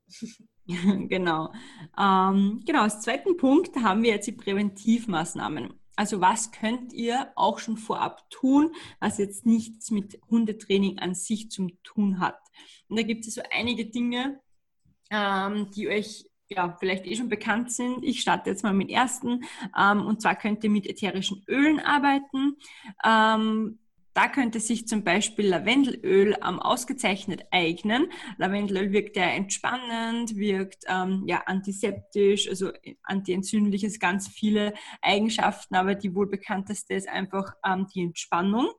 genau. 1.09 1.51
Ähm, 1.97 2.63
genau, 2.65 2.83
als 2.83 3.01
zweiten 3.01 3.37
Punkt 3.37 3.75
haben 3.77 4.03
wir 4.03 4.11
jetzt 4.11 4.27
die 4.27 4.31
Präventivmaßnahmen. 4.31 5.73
Also 5.95 6.21
was 6.21 6.51
könnt 6.51 6.93
ihr 6.93 7.31
auch 7.35 7.59
schon 7.59 7.77
vorab 7.77 8.27
tun, 8.29 8.73
was 8.99 9.17
jetzt 9.17 9.45
nichts 9.45 9.91
mit 9.91 10.19
Hundetraining 10.29 10.99
an 10.99 11.13
sich 11.13 11.51
zu 11.51 11.67
tun 11.83 12.19
hat? 12.19 12.39
Und 12.87 12.97
da 12.97 13.03
gibt 13.03 13.27
es 13.27 13.35
so 13.35 13.41
einige 13.51 13.85
Dinge, 13.85 14.39
ähm, 15.11 15.69
die 15.71 15.89
euch 15.89 16.25
ja, 16.47 16.75
vielleicht 16.79 17.05
eh 17.05 17.15
schon 17.15 17.29
bekannt 17.29 17.71
sind. 17.71 18.03
Ich 18.03 18.21
starte 18.21 18.49
jetzt 18.49 18.63
mal 18.63 18.73
mit 18.73 18.89
dem 18.89 18.95
ersten. 18.95 19.45
Ähm, 19.77 20.05
und 20.05 20.21
zwar 20.21 20.35
könnt 20.35 20.63
ihr 20.63 20.69
mit 20.69 20.85
ätherischen 20.85 21.43
Ölen 21.47 21.79
arbeiten. 21.79 22.57
Ähm, 23.05 23.79
da 24.13 24.27
könnte 24.27 24.59
sich 24.59 24.87
zum 24.87 25.03
Beispiel 25.03 25.47
Lavendelöl 25.47 26.35
ähm, 26.45 26.59
ausgezeichnet 26.59 27.45
eignen. 27.51 28.11
Lavendelöl 28.37 28.91
wirkt 28.91 29.15
ja 29.15 29.23
entspannend, 29.23 30.35
wirkt 30.35 30.83
ähm, 30.87 31.23
ja 31.27 31.43
antiseptisch, 31.45 32.49
also 32.49 32.71
antientzündlich, 33.03 33.83
ist 33.83 33.99
ganz 33.99 34.27
viele 34.27 34.73
Eigenschaften, 35.01 35.75
aber 35.75 35.95
die 35.95 36.13
wohl 36.15 36.27
bekannteste 36.27 36.93
ist 36.93 37.07
einfach 37.07 37.53
ähm, 37.65 37.87
die 37.93 38.03
Entspannung. 38.03 38.69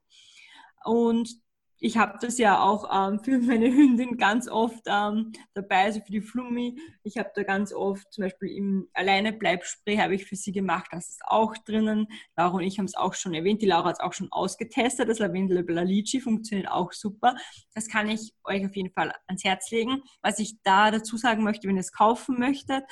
Und 0.84 1.41
ich 1.84 1.96
habe 1.96 2.16
das 2.20 2.38
ja 2.38 2.62
auch 2.62 2.88
ähm, 2.92 3.18
für 3.18 3.38
meine 3.40 3.66
Hündin 3.66 4.16
ganz 4.16 4.48
oft 4.48 4.82
ähm, 4.86 5.32
dabei, 5.52 5.86
also 5.86 6.00
für 6.00 6.12
die 6.12 6.20
Flummi. 6.20 6.78
Ich 7.02 7.18
habe 7.18 7.32
da 7.34 7.42
ganz 7.42 7.72
oft, 7.72 8.10
zum 8.12 8.22
Beispiel 8.22 8.50
im 8.50 8.88
Alleine-Bleibspray 8.92 9.96
habe 9.96 10.14
ich 10.14 10.24
für 10.24 10.36
sie 10.36 10.52
gemacht, 10.52 10.86
das 10.92 11.08
ist 11.08 11.22
auch 11.26 11.56
drinnen. 11.58 12.06
Laura 12.36 12.58
und 12.58 12.62
ich 12.62 12.78
haben 12.78 12.84
es 12.84 12.94
auch 12.94 13.14
schon 13.14 13.34
erwähnt. 13.34 13.62
Die 13.62 13.66
Laura 13.66 13.88
hat 13.88 13.96
es 13.96 14.00
auch 14.00 14.12
schon 14.12 14.30
ausgetestet. 14.30 15.08
Das 15.08 15.18
Lavendel 15.18 15.64
Blalici 15.64 16.20
funktioniert 16.20 16.70
auch 16.70 16.92
super. 16.92 17.34
Das 17.74 17.88
kann 17.88 18.08
ich 18.08 18.32
euch 18.44 18.64
auf 18.64 18.76
jeden 18.76 18.92
Fall 18.92 19.12
ans 19.26 19.42
Herz 19.42 19.68
legen. 19.72 20.02
Was 20.22 20.38
ich 20.38 20.62
da 20.62 20.92
dazu 20.92 21.16
sagen 21.16 21.42
möchte, 21.42 21.66
wenn 21.66 21.76
ihr 21.76 21.80
es 21.80 21.90
kaufen 21.90 22.38
möchtet, 22.38 22.84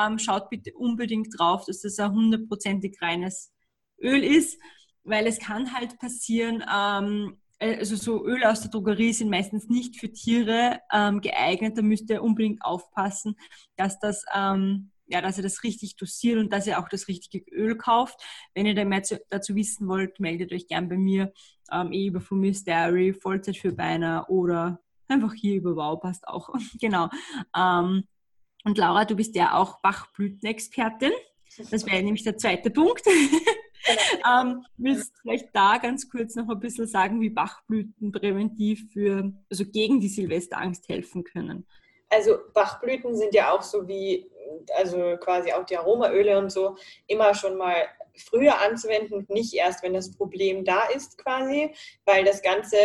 ähm, 0.00 0.18
schaut 0.18 0.48
bitte 0.48 0.72
unbedingt 0.74 1.38
drauf, 1.38 1.66
dass 1.66 1.82
das 1.82 1.98
ein 1.98 2.12
hundertprozentig 2.12 2.96
reines 3.02 3.52
Öl 4.00 4.24
ist, 4.24 4.58
weil 5.04 5.26
es 5.26 5.38
kann 5.38 5.74
halt 5.74 5.98
passieren, 5.98 6.64
ähm, 6.74 7.36
äh, 7.36 7.47
also 7.60 7.96
so 7.96 8.24
Öl 8.24 8.44
aus 8.44 8.60
der 8.60 8.70
Drogerie 8.70 9.12
sind 9.12 9.30
meistens 9.30 9.68
nicht 9.68 9.96
für 9.98 10.12
Tiere 10.12 10.80
ähm, 10.92 11.20
geeignet. 11.20 11.76
Da 11.76 11.82
müsst 11.82 12.08
ihr 12.10 12.22
unbedingt 12.22 12.62
aufpassen, 12.62 13.36
dass 13.76 13.98
das 13.98 14.24
ähm, 14.34 14.90
ja, 15.08 15.22
dass 15.22 15.38
ihr 15.38 15.42
das 15.42 15.62
richtig 15.64 15.96
dosiert 15.96 16.38
und 16.38 16.52
dass 16.52 16.66
ihr 16.66 16.78
auch 16.78 16.88
das 16.88 17.08
richtige 17.08 17.50
Öl 17.50 17.76
kauft. 17.76 18.22
Wenn 18.54 18.66
ihr 18.66 18.74
da 18.74 18.84
mehr 18.84 19.02
zu, 19.02 19.20
dazu 19.30 19.54
wissen 19.54 19.88
wollt, 19.88 20.20
meldet 20.20 20.52
euch 20.52 20.68
gern 20.68 20.88
bei 20.88 20.98
mir, 20.98 21.32
ähm, 21.72 21.92
eh 21.92 22.06
über 22.06 22.20
Fumis 22.20 22.62
Dairy, 22.62 23.14
Vollzeit 23.14 23.56
für 23.56 23.72
Beiner 23.72 24.28
oder 24.28 24.80
einfach 25.08 25.32
hier 25.32 25.56
über 25.56 25.76
Wow 25.76 26.00
passt 26.00 26.28
auch. 26.28 26.50
genau. 26.80 27.08
Ähm, 27.56 28.04
und 28.64 28.78
Laura, 28.78 29.04
du 29.04 29.16
bist 29.16 29.34
ja 29.34 29.54
auch 29.54 29.80
Bachblütenexpertin. 29.80 31.12
Das 31.70 31.86
wäre 31.86 32.02
nämlich 32.02 32.24
der 32.24 32.36
zweite 32.36 32.70
Punkt. 32.70 33.02
ähm, 34.42 34.64
willst 34.76 35.10
du 35.10 35.20
vielleicht 35.22 35.48
da 35.54 35.78
ganz 35.78 36.08
kurz 36.08 36.34
noch 36.34 36.48
ein 36.48 36.60
bisschen 36.60 36.86
sagen, 36.86 37.20
wie 37.20 37.30
Bachblüten 37.30 38.12
präventiv 38.12 38.92
für, 38.92 39.32
also 39.50 39.64
gegen 39.64 40.00
die 40.00 40.08
Silvesterangst 40.08 40.88
helfen 40.88 41.24
können? 41.24 41.66
Also 42.10 42.38
Bachblüten 42.54 43.16
sind 43.16 43.34
ja 43.34 43.52
auch 43.52 43.62
so 43.62 43.86
wie, 43.86 44.30
also 44.76 45.16
quasi 45.18 45.52
auch 45.52 45.64
die 45.64 45.76
Aromaöle 45.76 46.38
und 46.38 46.50
so, 46.50 46.76
immer 47.06 47.34
schon 47.34 47.56
mal 47.56 47.86
früher 48.16 48.60
anzuwenden 48.60 49.26
nicht 49.28 49.54
erst, 49.54 49.82
wenn 49.82 49.94
das 49.94 50.10
Problem 50.16 50.64
da 50.64 50.82
ist 50.94 51.18
quasi, 51.18 51.72
weil 52.04 52.24
das 52.24 52.42
Ganze 52.42 52.76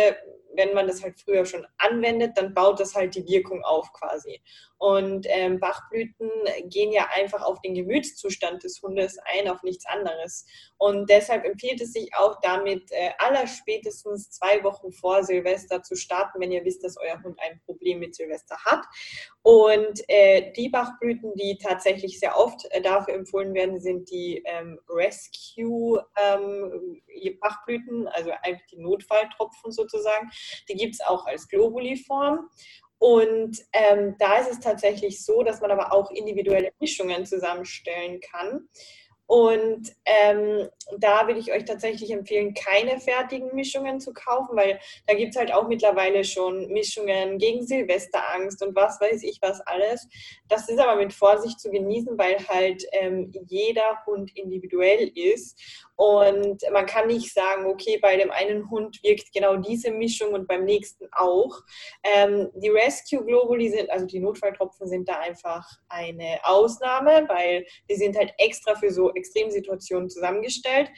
wenn 0.56 0.74
man 0.74 0.86
das 0.86 1.02
halt 1.02 1.18
früher 1.18 1.44
schon 1.44 1.66
anwendet, 1.78 2.36
dann 2.36 2.54
baut 2.54 2.80
das 2.80 2.94
halt 2.94 3.14
die 3.14 3.26
Wirkung 3.26 3.62
auf 3.62 3.92
quasi. 3.92 4.40
Und 4.78 5.26
ähm, 5.30 5.60
Bachblüten 5.60 6.30
gehen 6.64 6.92
ja 6.92 7.08
einfach 7.14 7.42
auf 7.42 7.60
den 7.62 7.74
Gemütszustand 7.74 8.64
des 8.64 8.82
Hundes 8.82 9.16
ein, 9.24 9.48
auf 9.48 9.62
nichts 9.62 9.86
anderes. 9.86 10.44
Und 10.76 11.08
deshalb 11.08 11.44
empfiehlt 11.44 11.80
es 11.80 11.92
sich 11.92 12.14
auch 12.14 12.38
damit, 12.42 12.90
äh, 12.90 13.10
allerspätestens 13.18 14.30
zwei 14.30 14.62
Wochen 14.62 14.92
vor 14.92 15.22
Silvester 15.22 15.82
zu 15.82 15.96
starten, 15.96 16.40
wenn 16.40 16.52
ihr 16.52 16.64
wisst, 16.64 16.84
dass 16.84 16.98
euer 16.98 17.22
Hund 17.22 17.38
ein 17.40 17.60
Problem 17.64 18.00
mit 18.00 18.14
Silvester 18.14 18.56
hat. 18.64 18.84
Und 19.42 20.02
äh, 20.08 20.52
die 20.52 20.68
Bachblüten, 20.68 21.32
die 21.34 21.56
tatsächlich 21.56 22.18
sehr 22.18 22.36
oft 22.36 22.66
äh, 22.70 22.82
dafür 22.82 23.14
empfohlen 23.14 23.54
werden, 23.54 23.80
sind 23.80 24.10
die 24.10 24.42
ähm, 24.44 24.78
Rescue 24.88 26.04
ähm, 26.22 27.00
Bachblüten, 27.40 28.08
also 28.08 28.30
eigentlich 28.42 28.66
die 28.70 28.80
Notfalltropfen 28.80 29.72
sozusagen. 29.72 30.30
Die 30.68 30.74
gibt 30.74 30.94
es 30.94 31.00
auch 31.00 31.26
als 31.26 31.48
Globuli-Form. 31.48 32.48
Und 32.98 33.58
ähm, 33.72 34.16
da 34.18 34.38
ist 34.38 34.50
es 34.50 34.60
tatsächlich 34.60 35.24
so, 35.24 35.42
dass 35.42 35.60
man 35.60 35.70
aber 35.70 35.92
auch 35.92 36.10
individuelle 36.10 36.72
Mischungen 36.80 37.26
zusammenstellen 37.26 38.20
kann. 38.20 38.68
Und 39.26 39.90
ähm, 40.04 40.68
da 40.98 41.26
würde 41.26 41.40
ich 41.40 41.50
euch 41.50 41.64
tatsächlich 41.64 42.10
empfehlen, 42.10 42.52
keine 42.52 43.00
fertigen 43.00 43.54
Mischungen 43.54 43.98
zu 43.98 44.12
kaufen, 44.12 44.54
weil 44.54 44.78
da 45.06 45.14
gibt 45.14 45.34
es 45.34 45.38
halt 45.38 45.52
auch 45.52 45.66
mittlerweile 45.66 46.24
schon 46.24 46.68
Mischungen 46.68 47.38
gegen 47.38 47.66
Silvesterangst 47.66 48.62
und 48.62 48.76
was 48.76 49.00
weiß 49.00 49.22
ich 49.22 49.38
was 49.40 49.62
alles. 49.62 50.06
Das 50.48 50.68
ist 50.68 50.78
aber 50.78 50.96
mit 50.96 51.14
Vorsicht 51.14 51.58
zu 51.58 51.70
genießen, 51.70 52.18
weil 52.18 52.36
halt 52.48 52.84
ähm, 52.92 53.32
jeder 53.46 54.04
Hund 54.06 54.30
individuell 54.36 55.10
ist. 55.14 55.58
Und 55.96 56.62
man 56.72 56.86
kann 56.86 57.06
nicht 57.06 57.32
sagen, 57.32 57.66
okay, 57.66 57.98
bei 58.02 58.16
dem 58.16 58.30
einen 58.30 58.68
Hund 58.70 59.00
wirkt 59.02 59.32
genau 59.32 59.56
diese 59.56 59.92
Mischung 59.92 60.32
und 60.32 60.48
beim 60.48 60.64
nächsten 60.64 61.06
auch. 61.12 61.60
Ähm, 62.02 62.50
die 62.54 62.70
Rescue 62.70 63.24
Globally 63.24 63.68
sind, 63.70 63.90
also 63.90 64.04
die 64.06 64.18
Notfalltropfen 64.18 64.88
sind 64.88 65.08
da 65.08 65.20
einfach 65.20 65.64
eine 65.88 66.38
Ausnahme, 66.42 67.26
weil 67.28 67.64
die 67.88 67.94
sind 67.94 68.16
halt 68.16 68.34
extra 68.38 68.74
für 68.74 68.90
so 68.90 69.12
Extremsituationen 69.14 70.08
zusammengestellt. 70.10 70.90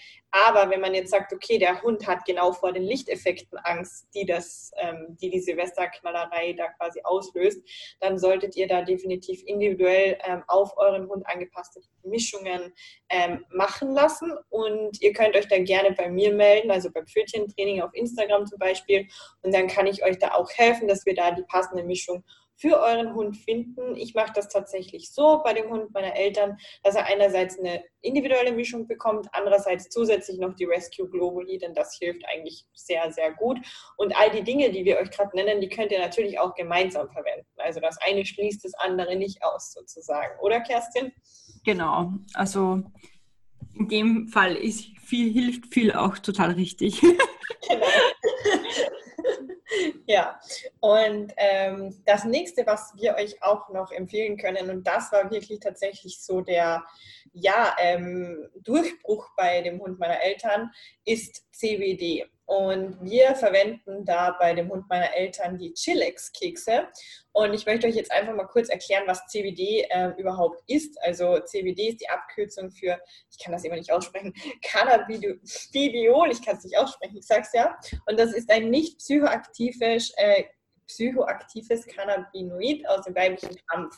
Aber 0.45 0.69
wenn 0.69 0.83
man 0.83 0.93
jetzt 0.93 1.11
sagt, 1.11 1.33
okay, 1.33 1.57
der 1.57 1.81
Hund 1.83 2.07
hat 2.07 2.27
genau 2.27 2.53
vor 2.53 2.71
den 2.71 2.83
Lichteffekten 2.83 3.59
Angst, 3.59 4.07
die, 4.15 4.27
das, 4.27 4.71
ähm, 4.77 5.17
die 5.19 5.31
die 5.31 5.41
Silvesterknallerei 5.41 6.53
da 6.53 6.69
quasi 6.73 7.01
auslöst, 7.03 7.63
dann 8.01 8.19
solltet 8.19 8.55
ihr 8.55 8.69
da 8.69 8.83
definitiv 8.83 9.43
individuell 9.47 10.19
ähm, 10.25 10.43
auf 10.47 10.77
euren 10.77 11.09
Hund 11.09 11.27
angepasste 11.27 11.81
Mischungen 12.03 12.75
ähm, 13.09 13.47
machen 13.49 13.93
lassen. 13.93 14.31
Und 14.51 15.01
ihr 15.01 15.15
könnt 15.15 15.37
euch 15.37 15.49
dann 15.49 15.65
gerne 15.65 15.93
bei 15.93 16.11
mir 16.11 16.35
melden, 16.35 16.71
also 16.71 16.91
beim 16.91 17.07
Pfötchentraining 17.07 17.81
auf 17.81 17.95
Instagram 17.95 18.47
zum 18.47 18.59
Beispiel. 18.59 19.09
Und 19.43 19.55
dann 19.55 19.69
kann 19.69 19.87
ich 19.87 20.05
euch 20.05 20.19
da 20.19 20.33
auch 20.33 20.51
helfen, 20.51 20.87
dass 20.87 21.07
wir 21.07 21.15
da 21.15 21.31
die 21.31 21.45
passende 21.45 21.83
Mischung 21.83 22.23
für 22.57 22.81
euren 22.81 23.15
Hund 23.15 23.37
finden. 23.37 23.95
Ich 23.97 24.15
mache 24.15 24.33
das 24.35 24.49
tatsächlich 24.49 25.13
so 25.13 25.43
bei 25.45 25.53
dem 25.53 25.71
Hund 25.71 25.93
meiner 25.93 26.17
Eltern, 26.17 26.57
dass 26.83 26.95
er 26.95 27.07
einerseits 27.07 27.59
eine 27.59 27.85
individuelle 28.01 28.53
Mischung 28.53 28.87
bekommt, 28.87 29.27
andererseits 29.33 29.89
zusätzlich 29.91 30.39
noch 30.39 30.55
die 30.55 30.65
Rescue 30.65 31.09
Globally, 31.09 31.59
denn 31.59 31.75
das 31.75 31.97
hilft 31.99 32.23
eigentlich 32.27 32.65
sehr, 32.75 33.11
sehr 33.13 33.33
gut. 33.35 33.59
Und 33.97 34.17
all 34.17 34.31
die 34.31 34.43
Dinge, 34.43 34.71
die 34.71 34.85
wir 34.85 34.99
euch 34.99 35.11
gerade 35.11 35.37
nennen, 35.37 35.61
die 35.61 35.69
könnt 35.69 35.93
ihr 35.93 35.99
natürlich 35.99 36.39
auch 36.39 36.55
gemeinsam 36.55 37.11
verwenden. 37.11 37.47
Also 37.57 37.81
das 37.81 37.99
eine 38.01 38.25
schließt 38.25 38.65
das 38.65 38.75
andere 38.75 39.17
nicht 39.17 39.43
aus, 39.43 39.73
sozusagen. 39.73 40.39
Oder 40.41 40.61
Kerstin? 40.61 41.13
Genau. 41.65 42.13
Also 42.35 42.83
in 43.75 43.89
dem 43.89 44.29
Fall 44.29 44.57
ist 44.57 44.87
viel, 44.99 45.33
hilft 45.33 45.73
viel 45.73 45.93
auch 45.93 46.19
total 46.19 46.53
richtig. 46.53 47.01
genau. 47.69 47.87
ja, 50.07 50.39
und 50.81 51.33
ähm, 51.37 52.03
das 52.05 52.25
nächste, 52.25 52.67
was 52.67 52.93
wir 52.97 53.15
euch 53.17 53.43
auch 53.43 53.69
noch 53.71 53.93
empfehlen 53.93 54.37
können, 54.37 54.71
und 54.71 54.87
das 54.87 55.13
war 55.13 55.31
wirklich 55.31 55.61
tatsächlich 55.61 56.21
so 56.21 56.41
der 56.41 56.85
ja, 57.33 57.75
ähm, 57.79 58.49
Durchbruch 58.57 59.31
bei 59.37 59.61
dem 59.63 59.81
Hund 59.81 59.99
meiner 59.99 60.23
Eltern, 60.23 60.71
ist 61.05 61.45
CBD. 61.53 62.27
Und 62.47 63.03
wir 63.03 63.35
verwenden 63.35 64.05
da 64.05 64.37
bei 64.39 64.55
dem 64.55 64.71
Hund 64.71 64.89
meiner 64.89 65.13
Eltern 65.15 65.59
die 65.59 65.75
Chillax-Kekse. 65.75 66.87
Und 67.33 67.53
ich 67.55 67.67
möchte 67.67 67.89
euch 67.89 67.97
jetzt 67.97 68.13
einfach 68.13 68.35
mal 68.35 68.47
kurz 68.47 68.69
erklären, 68.69 69.03
was 69.07 69.27
CBD 69.27 69.85
äh, 69.91 70.11
überhaupt 70.17 70.63
ist. 70.69 70.97
Also 71.03 71.41
CBD 71.41 71.89
ist 71.89 72.01
die 72.01 72.09
Abkürzung 72.09 72.71
für, 72.71 73.01
ich 73.31 73.43
kann 73.43 73.53
das 73.53 73.65
immer 73.65 73.75
nicht 73.75 73.93
aussprechen, 73.93 74.33
Cannabidiol, 74.63 76.31
ich 76.31 76.41
kann 76.45 76.57
es 76.57 76.65
nicht 76.65 76.79
aussprechen, 76.79 77.17
ich 77.17 77.27
sag's 77.27 77.53
ja. 77.53 77.77
Und 78.07 78.19
das 78.19 78.33
ist 78.33 78.49
ein 78.51 78.71
nicht 78.71 78.99
psychoaktives 78.99 80.13
äh, 80.17 80.45
psychoaktives 80.87 81.87
Cannabinoid 81.87 82.87
aus 82.89 83.05
dem 83.05 83.15
weiblichen 83.15 83.57
Kampf. 83.67 83.97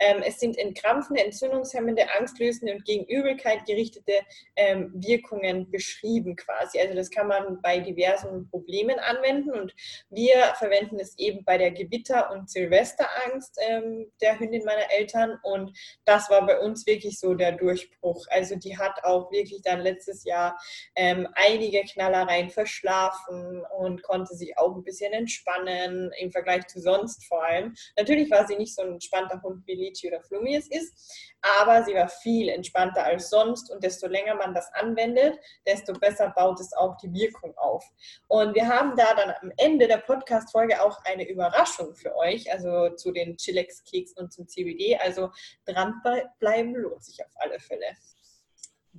Ähm, 0.00 0.22
es 0.26 0.40
sind 0.40 0.58
entkrampfende, 0.58 1.24
entzündungshemmende, 1.24 2.04
angstlösende 2.18 2.74
und 2.74 2.84
gegen 2.84 3.04
Übelkeit 3.06 3.64
gerichtete 3.66 4.12
ähm, 4.56 4.92
Wirkungen 4.94 5.70
beschrieben 5.70 6.36
quasi. 6.36 6.78
Also 6.80 6.94
das 6.94 7.10
kann 7.10 7.28
man 7.28 7.60
bei 7.62 7.80
diversen 7.80 8.48
Problemen 8.50 8.98
anwenden 8.98 9.52
und 9.52 9.74
wir 10.10 10.54
verwenden 10.56 10.98
es 10.98 11.18
eben 11.18 11.44
bei 11.44 11.58
der 11.58 11.70
Gewitter- 11.70 12.30
und 12.30 12.50
Silvesterangst 12.50 13.58
ähm, 13.68 14.10
der 14.20 14.38
Hündin 14.38 14.64
meiner 14.64 14.90
Eltern 14.90 15.38
und 15.42 15.76
das 16.04 16.30
war 16.30 16.46
bei 16.46 16.58
uns 16.60 16.86
wirklich 16.86 17.18
so 17.18 17.34
der 17.34 17.52
Durchbruch. 17.52 18.26
Also 18.30 18.56
die 18.56 18.76
hat 18.78 19.04
auch 19.04 19.30
wirklich 19.30 19.62
dann 19.62 19.80
letztes 19.80 20.24
Jahr 20.24 20.58
ähm, 20.96 21.28
einige 21.34 21.82
Knallereien 21.82 22.50
verschlafen 22.50 23.64
und 23.78 24.02
konnte 24.02 24.34
sich 24.34 24.56
auch 24.58 24.74
ein 24.74 24.84
bisschen 24.84 25.12
entspannen 25.12 26.12
im 26.24 26.32
Vergleich 26.32 26.66
zu 26.66 26.80
sonst 26.80 27.26
vor 27.26 27.44
allem. 27.44 27.74
Natürlich 27.96 28.30
war 28.30 28.46
sie 28.46 28.56
nicht 28.56 28.74
so 28.74 28.82
ein 28.82 28.94
entspannter 28.94 29.40
Hund 29.42 29.66
wie 29.66 29.74
Lichi 29.74 30.08
oder 30.08 30.22
Flumi 30.22 30.56
es 30.56 30.68
ist, 30.68 31.34
aber 31.60 31.84
sie 31.84 31.94
war 31.94 32.08
viel 32.08 32.48
entspannter 32.48 33.04
als 33.04 33.30
sonst 33.30 33.70
und 33.70 33.84
desto 33.84 34.06
länger 34.06 34.34
man 34.34 34.54
das 34.54 34.72
anwendet, 34.74 35.38
desto 35.66 35.92
besser 35.92 36.32
baut 36.34 36.60
es 36.60 36.72
auch 36.72 36.96
die 36.96 37.12
Wirkung 37.12 37.56
auf. 37.56 37.84
Und 38.28 38.54
wir 38.54 38.66
haben 38.66 38.96
da 38.96 39.14
dann 39.14 39.34
am 39.42 39.52
Ende 39.58 39.86
der 39.86 39.98
Podcast-Folge 39.98 40.82
auch 40.82 40.98
eine 41.04 41.28
Überraschung 41.28 41.94
für 41.94 42.16
euch, 42.16 42.50
also 42.52 42.94
zu 42.96 43.12
den 43.12 43.36
Chillax-Keksen 43.36 44.22
und 44.22 44.32
zum 44.32 44.48
CBD. 44.48 44.96
Also 44.96 45.30
dranbleiben 45.66 46.74
lohnt 46.74 47.04
sich 47.04 47.24
auf 47.24 47.32
alle 47.36 47.60
Fälle. 47.60 47.86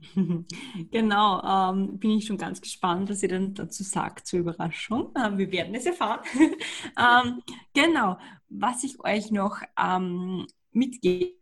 Genau, 0.92 1.42
ähm, 1.44 1.98
bin 2.00 2.12
ich 2.12 2.26
schon 2.26 2.38
ganz 2.38 2.62
gespannt, 2.62 3.10
was 3.10 3.24
ihr 3.24 3.30
dann 3.30 3.54
dazu 3.54 3.84
sagt 3.84 4.28
zur 4.28 4.40
Überraschung. 4.40 5.12
Ähm, 5.18 5.38
wir 5.38 5.52
werden 5.52 5.76
es 5.76 5.86
erfahren. 5.86 6.22
ähm, 6.98 7.42
genau, 7.74 8.18
was 8.50 8.84
ich 8.84 9.00
euch 9.04 9.32
noch 9.32 9.62
ähm, 9.78 10.46
mitgebe, 10.72 11.34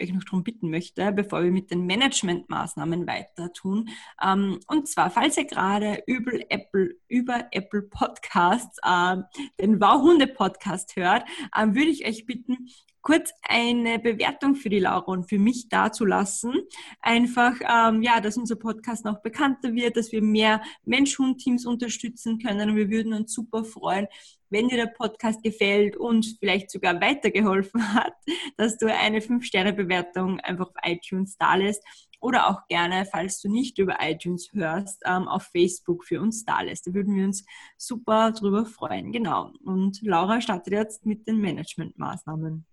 euch 0.00 0.12
noch 0.12 0.24
darum 0.24 0.44
bitten 0.44 0.70
möchte, 0.70 1.12
bevor 1.12 1.42
wir 1.42 1.50
mit 1.50 1.70
den 1.70 1.86
Managementmaßnahmen 1.86 3.06
weiter 3.06 3.52
tun. 3.52 3.88
Ähm, 4.22 4.60
und 4.68 4.88
zwar, 4.88 5.10
falls 5.10 5.36
ihr 5.36 5.46
gerade 5.46 6.02
über 6.06 6.32
Apple, 6.48 6.96
über 7.08 7.48
Apple 7.50 7.82
Podcasts 7.82 8.78
äh, 8.82 9.16
den 9.60 9.80
Wow-Hunde-Podcast 9.80 10.96
hört, 10.96 11.24
äh, 11.54 11.66
würde 11.66 11.90
ich 11.90 12.06
euch 12.06 12.26
bitten, 12.26 12.68
kurz 13.08 13.32
eine 13.40 13.98
Bewertung 13.98 14.54
für 14.54 14.68
die 14.68 14.80
Laura 14.80 15.12
und 15.12 15.30
für 15.30 15.38
mich 15.38 15.70
dazulassen. 15.70 16.52
Einfach, 17.00 17.54
ähm, 17.62 18.02
ja, 18.02 18.20
dass 18.20 18.36
unser 18.36 18.56
Podcast 18.56 19.06
noch 19.06 19.22
bekannter 19.22 19.74
wird, 19.74 19.96
dass 19.96 20.12
wir 20.12 20.20
mehr 20.20 20.60
Mensch-Hund-Teams 20.84 21.64
unterstützen 21.64 22.38
können. 22.38 22.68
Und 22.68 22.76
wir 22.76 22.90
würden 22.90 23.14
uns 23.14 23.32
super 23.32 23.64
freuen, 23.64 24.08
wenn 24.50 24.68
dir 24.68 24.76
der 24.76 24.92
Podcast 24.92 25.42
gefällt 25.42 25.96
und 25.96 26.36
vielleicht 26.38 26.70
sogar 26.70 27.00
weitergeholfen 27.00 27.94
hat, 27.94 28.12
dass 28.58 28.76
du 28.76 28.94
eine 28.94 29.20
5-Sterne-Bewertung 29.20 30.40
einfach 30.40 30.68
auf 30.68 30.76
iTunes 30.82 31.38
da 31.38 31.54
lässt 31.54 31.82
oder 32.20 32.50
auch 32.50 32.68
gerne, 32.68 33.06
falls 33.10 33.40
du 33.40 33.48
nicht 33.50 33.78
über 33.78 33.96
iTunes 34.02 34.52
hörst, 34.52 35.00
ähm, 35.06 35.28
auf 35.28 35.44
Facebook 35.44 36.04
für 36.04 36.20
uns 36.20 36.44
da 36.44 36.60
lässt. 36.60 36.86
Da 36.86 36.92
würden 36.92 37.14
wir 37.14 37.24
uns 37.24 37.46
super 37.78 38.32
drüber 38.32 38.66
freuen. 38.66 39.12
Genau. 39.12 39.50
Und 39.64 40.02
Laura 40.02 40.42
startet 40.42 40.74
jetzt 40.74 41.06
mit 41.06 41.26
den 41.26 41.40
Managementmaßnahmen. 41.40 42.66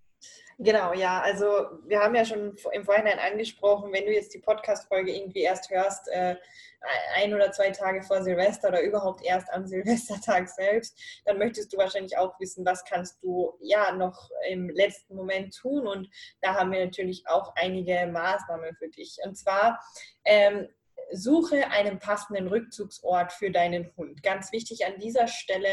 Genau, 0.58 0.94
ja. 0.94 1.22
Also 1.22 1.46
wir 1.86 2.00
haben 2.00 2.16
ja 2.16 2.24
schon 2.24 2.56
im 2.72 2.86
Vorhinein 2.86 3.20
angesprochen, 3.20 3.92
wenn 3.92 4.06
du 4.06 4.14
jetzt 4.14 4.34
die 4.34 4.40
Podcast-Folge 4.40 5.14
irgendwie 5.14 5.42
erst 5.42 5.70
hörst, 5.70 6.08
äh, 6.08 6.36
ein 7.16 7.34
oder 7.34 7.52
zwei 7.52 7.72
Tage 7.72 8.04
vor 8.04 8.24
Silvester 8.24 8.70
oder 8.70 8.82
überhaupt 8.82 9.24
erst 9.26 9.52
am 9.52 9.68
Silvestertag 9.68 10.48
selbst, 10.48 10.98
dann 11.26 11.40
möchtest 11.40 11.74
du 11.74 11.78
wahrscheinlich 11.78 12.18
auch 12.18 12.40
wissen, 12.40 12.66
was 12.66 12.86
kannst 12.86 13.22
du 13.22 13.58
ja 13.60 13.92
noch 13.92 14.30
im 14.50 14.70
letzten 14.70 15.16
Moment 15.16 15.54
tun. 15.56 15.88
Und 15.88 16.10
da 16.42 16.56
haben 16.56 16.72
wir 16.72 16.86
natürlich 16.86 17.28
auch 17.28 17.54
einige 17.56 18.08
Maßnahmen 18.08 18.76
für 18.76 18.88
dich. 18.88 19.18
Und 19.26 19.36
zwar 19.36 19.82
ähm, 20.24 20.70
suche 21.12 21.70
einen 21.72 22.00
passenden 22.00 22.48
Rückzugsort 22.48 23.32
für 23.32 23.52
deinen 23.52 23.92
Hund. 23.98 24.24
Ganz 24.24 24.52
wichtig 24.52 24.86
an 24.86 25.00
dieser 25.00 25.28
Stelle, 25.28 25.70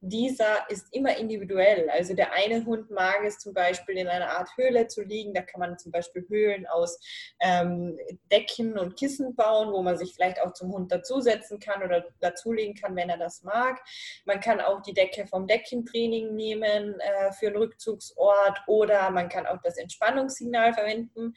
dieser 0.00 0.68
ist 0.70 0.86
immer 0.92 1.16
individuell. 1.16 1.90
Also 1.90 2.14
der 2.14 2.32
eine 2.32 2.64
Hund 2.64 2.90
mag 2.90 3.24
es 3.24 3.38
zum 3.38 3.54
Beispiel 3.54 3.96
in 3.98 4.08
einer 4.08 4.30
Art 4.30 4.50
Höhle 4.56 4.86
zu 4.86 5.02
liegen. 5.02 5.34
Da 5.34 5.42
kann 5.42 5.60
man 5.60 5.78
zum 5.78 5.92
Beispiel 5.92 6.26
Höhlen 6.28 6.66
aus 6.66 6.98
ähm, 7.40 7.98
Decken 8.30 8.78
und 8.78 8.96
Kissen 8.96 9.34
bauen, 9.34 9.72
wo 9.72 9.82
man 9.82 9.96
sich 9.98 10.14
vielleicht 10.14 10.40
auch 10.40 10.52
zum 10.52 10.72
Hund 10.72 10.92
dazusetzen 10.92 11.58
kann 11.58 11.82
oder 11.82 12.06
dazulegen 12.20 12.74
kann, 12.74 12.96
wenn 12.96 13.10
er 13.10 13.18
das 13.18 13.42
mag. 13.42 13.80
Man 14.24 14.40
kann 14.40 14.60
auch 14.60 14.82
die 14.82 14.94
Decke 14.94 15.26
vom 15.26 15.46
Deckentraining 15.46 16.34
nehmen 16.34 16.98
äh, 17.00 17.32
für 17.32 17.48
einen 17.48 17.56
Rückzugsort 17.56 18.60
oder 18.66 19.10
man 19.10 19.28
kann 19.28 19.46
auch 19.46 19.60
das 19.62 19.76
Entspannungssignal 19.76 20.72
verwenden. 20.74 21.34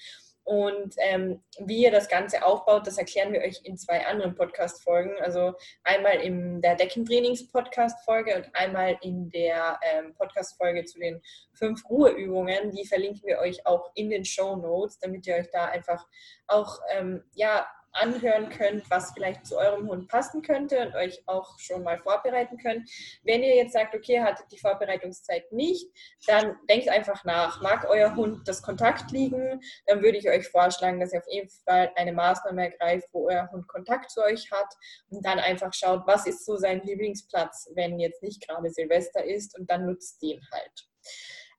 Und 0.49 0.95
ähm, 0.97 1.43
wie 1.59 1.83
ihr 1.83 1.91
das 1.91 2.09
Ganze 2.09 2.43
aufbaut, 2.43 2.87
das 2.87 2.97
erklären 2.97 3.31
wir 3.33 3.41
euch 3.41 3.61
in 3.65 3.77
zwei 3.77 4.07
anderen 4.07 4.33
Podcast-Folgen. 4.33 5.13
Also 5.21 5.53
einmal 5.83 6.15
in 6.21 6.59
der 6.59 6.73
Deckentrainings-Podcast-Folge 6.73 8.35
und 8.35 8.55
einmal 8.55 8.97
in 9.03 9.29
der 9.29 9.79
ähm, 9.83 10.15
Podcast-Folge 10.15 10.85
zu 10.85 10.97
den 10.97 11.21
fünf 11.53 11.87
Ruheübungen. 11.87 12.71
Die 12.71 12.87
verlinken 12.87 13.27
wir 13.27 13.37
euch 13.37 13.63
auch 13.67 13.91
in 13.93 14.09
den 14.09 14.25
Show 14.25 14.55
Notes, 14.55 14.97
damit 14.97 15.27
ihr 15.27 15.35
euch 15.35 15.51
da 15.51 15.65
einfach 15.65 16.07
auch 16.47 16.79
ähm, 16.97 17.23
ja, 17.35 17.67
anhören 17.91 18.49
könnt, 18.49 18.89
was 18.89 19.11
vielleicht 19.11 19.45
zu 19.45 19.57
eurem 19.57 19.87
Hund 19.87 20.07
passen 20.07 20.41
könnte 20.41 20.79
und 20.85 20.95
euch 20.95 21.21
auch 21.25 21.57
schon 21.59 21.83
mal 21.83 21.99
vorbereiten 21.99 22.57
könnt. 22.57 22.89
Wenn 23.23 23.43
ihr 23.43 23.55
jetzt 23.55 23.73
sagt, 23.73 23.95
okay, 23.95 24.21
hattet 24.21 24.51
die 24.51 24.57
Vorbereitungszeit 24.57 25.51
nicht, 25.51 25.87
dann 26.27 26.57
denkt 26.69 26.89
einfach 26.89 27.23
nach. 27.23 27.61
Mag 27.61 27.87
euer 27.89 28.15
Hund 28.15 28.47
das 28.47 28.61
Kontakt 28.61 29.11
liegen, 29.11 29.61
dann 29.87 30.01
würde 30.01 30.17
ich 30.17 30.29
euch 30.29 30.47
vorschlagen, 30.47 30.99
dass 30.99 31.13
ihr 31.13 31.19
auf 31.19 31.31
jeden 31.31 31.49
Fall 31.65 31.91
eine 31.95 32.13
Maßnahme 32.13 32.63
ergreift, 32.63 33.07
wo 33.11 33.29
euer 33.29 33.49
Hund 33.51 33.67
Kontakt 33.67 34.11
zu 34.11 34.21
euch 34.23 34.51
hat 34.51 34.73
und 35.09 35.25
dann 35.25 35.39
einfach 35.39 35.73
schaut, 35.73 36.03
was 36.05 36.25
ist 36.25 36.45
so 36.45 36.57
sein 36.57 36.81
Lieblingsplatz, 36.83 37.69
wenn 37.75 37.99
jetzt 37.99 38.23
nicht 38.23 38.47
gerade 38.47 38.69
Silvester 38.69 39.23
ist 39.23 39.57
und 39.57 39.69
dann 39.69 39.85
nutzt 39.85 40.21
den 40.21 40.39
halt. 40.51 40.89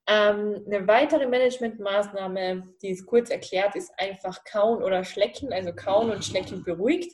Ähm, 0.06 0.64
eine 0.66 0.88
weitere 0.88 1.26
Managementmaßnahme, 1.26 2.74
die 2.82 2.90
ist 2.90 3.06
kurz 3.06 3.30
erklärt, 3.30 3.76
ist 3.76 3.92
einfach 3.98 4.42
kauen 4.44 4.82
oder 4.82 5.04
schlecken. 5.04 5.52
Also 5.52 5.72
kauen 5.72 6.10
und 6.10 6.24
schlecken 6.24 6.64
beruhigt. 6.64 7.12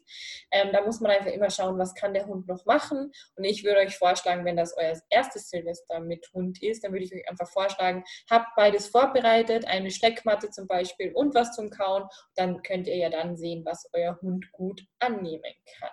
Ähm, 0.50 0.70
da 0.72 0.82
muss 0.82 1.00
man 1.00 1.10
einfach 1.10 1.30
immer 1.30 1.50
schauen, 1.50 1.78
was 1.78 1.94
kann 1.94 2.14
der 2.14 2.26
Hund 2.26 2.48
noch 2.48 2.64
machen. 2.64 3.12
Und 3.36 3.44
ich 3.44 3.64
würde 3.64 3.80
euch 3.80 3.96
vorschlagen, 3.96 4.44
wenn 4.44 4.56
das 4.56 4.74
euer 4.76 4.98
erstes 5.10 5.50
Silvester 5.50 6.00
mit 6.00 6.26
Hund 6.32 6.62
ist, 6.62 6.84
dann 6.84 6.92
würde 6.92 7.04
ich 7.04 7.14
euch 7.14 7.28
einfach 7.28 7.48
vorschlagen, 7.48 8.04
habt 8.30 8.54
beides 8.56 8.86
vorbereitet, 8.86 9.66
eine 9.66 9.90
Schleckmatte 9.90 10.50
zum 10.50 10.66
Beispiel 10.66 11.12
und 11.12 11.34
was 11.34 11.54
zum 11.54 11.70
Kauen. 11.70 12.04
Dann 12.34 12.62
könnt 12.62 12.86
ihr 12.86 12.96
ja 12.96 13.10
dann 13.10 13.36
sehen, 13.36 13.64
was 13.64 13.88
euer 13.92 14.18
Hund 14.22 14.50
gut 14.52 14.86
annehmen 15.00 15.54
kann. 15.78 15.90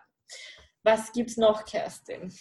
Was 0.84 1.12
gibt 1.12 1.32
es 1.32 1.38
noch, 1.38 1.66
Kerstin? 1.66 2.34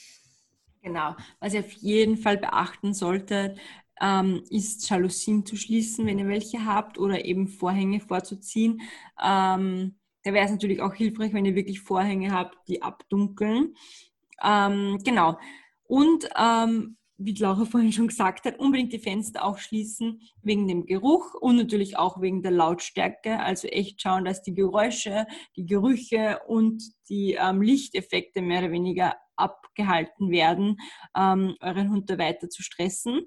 Genau, 0.83 1.15
was 1.39 1.55
ihr 1.55 1.61
auf 1.61 1.73
jeden 1.73 2.17
Fall 2.17 2.39
beachten 2.39 2.93
solltet, 2.93 3.57
ähm, 4.03 4.43
ist 4.51 4.89
Jalousien 4.91 5.47
zu 5.47 5.57
schließen, 5.57 6.05
wenn 6.07 6.19
ihr 6.19 6.29
welche 6.29 6.67
habt, 6.67 6.99
oder 6.99 7.25
eben 7.25 7.47
Vorhänge 7.47 8.01
vorzuziehen. 8.01 8.83
Ähm, 9.23 9.95
da 10.25 10.33
wäre 10.33 10.45
es 10.45 10.51
natürlich 10.51 10.83
auch 10.83 10.95
hilfreich, 10.95 11.33
wenn 11.33 11.47
ihr 11.47 11.55
wirklich 11.55 11.81
Vorhänge 11.81 12.33
habt, 12.33 12.57
die 12.69 12.83
abdunkeln. 12.83 13.75
Ähm, 14.43 14.99
genau. 15.05 15.39
Und 15.85 16.29
ähm, 16.37 16.97
wie 17.25 17.35
Laura 17.35 17.65
vorhin 17.65 17.93
schon 17.93 18.09
gesagt 18.09 18.45
hat, 18.45 18.59
unbedingt 18.59 18.93
die 18.93 18.99
Fenster 18.99 19.45
auch 19.45 19.59
schließen 19.59 20.21
wegen 20.43 20.67
dem 20.67 20.87
Geruch 20.87 21.35
und 21.35 21.57
natürlich 21.57 21.97
auch 21.97 22.21
wegen 22.21 22.43
der 22.43 22.53
Lautstärke. 22.53 23.39
Also 23.41 23.69
echt 23.69 24.03
schauen, 24.03 24.25
dass 24.25 24.43
die 24.43 24.55
Geräusche, 24.55 25.27
die 25.57 25.67
Gerüche 25.67 26.41
und 26.47 26.83
die 27.09 27.37
ähm, 27.41 27.63
Lichteffekte 27.63 28.43
mehr 28.43 28.61
oder 28.61 28.73
weniger 28.73 29.15
abgehalten 29.37 30.31
werden, 30.31 30.77
ähm, 31.17 31.57
euren 31.61 31.91
Hund 31.91 32.11
da 32.11 32.19
weiter 32.19 32.49
zu 32.49 32.63
stressen. 32.63 33.23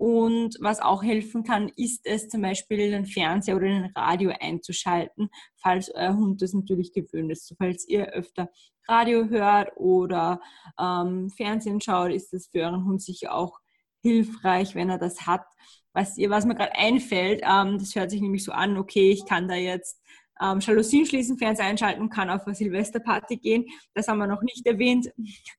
Und 0.00 0.56
was 0.60 0.80
auch 0.80 1.02
helfen 1.02 1.44
kann, 1.44 1.70
ist 1.76 2.06
es 2.06 2.30
zum 2.30 2.40
Beispiel 2.40 2.90
den 2.90 3.04
Fernseher 3.04 3.56
oder 3.56 3.66
den 3.66 3.92
Radio 3.94 4.32
einzuschalten, 4.40 5.28
falls 5.56 5.94
euer 5.94 6.16
Hund 6.16 6.40
das 6.40 6.54
natürlich 6.54 6.94
gewöhnt 6.94 7.30
ist. 7.30 7.54
Falls 7.58 7.86
ihr 7.86 8.06
öfter 8.06 8.48
Radio 8.88 9.28
hört 9.28 9.76
oder 9.76 10.40
ähm, 10.80 11.28
Fernsehen 11.28 11.82
schaut, 11.82 12.12
ist 12.12 12.32
es 12.32 12.46
für 12.46 12.60
euren 12.60 12.86
Hund 12.86 13.02
sicher 13.02 13.34
auch 13.34 13.58
hilfreich, 14.00 14.74
wenn 14.74 14.88
er 14.88 14.96
das 14.96 15.26
hat. 15.26 15.44
Was, 15.92 16.16
ihr, 16.16 16.30
was 16.30 16.46
mir 16.46 16.54
gerade 16.54 16.76
einfällt, 16.76 17.42
ähm, 17.42 17.76
das 17.76 17.94
hört 17.94 18.10
sich 18.10 18.22
nämlich 18.22 18.42
so 18.42 18.52
an, 18.52 18.78
okay, 18.78 19.10
ich 19.10 19.26
kann 19.26 19.48
da 19.48 19.54
jetzt 19.54 20.00
ähm, 20.40 20.60
Jalousien 20.60 21.06
schließen, 21.06 21.38
Fernseher 21.38 21.66
einschalten, 21.66 22.08
kann 22.08 22.30
auf 22.30 22.46
eine 22.46 22.54
Silvesterparty 22.54 23.36
gehen. 23.36 23.66
Das 23.94 24.08
haben 24.08 24.18
wir 24.18 24.26
noch 24.26 24.42
nicht 24.42 24.66
erwähnt. 24.66 25.10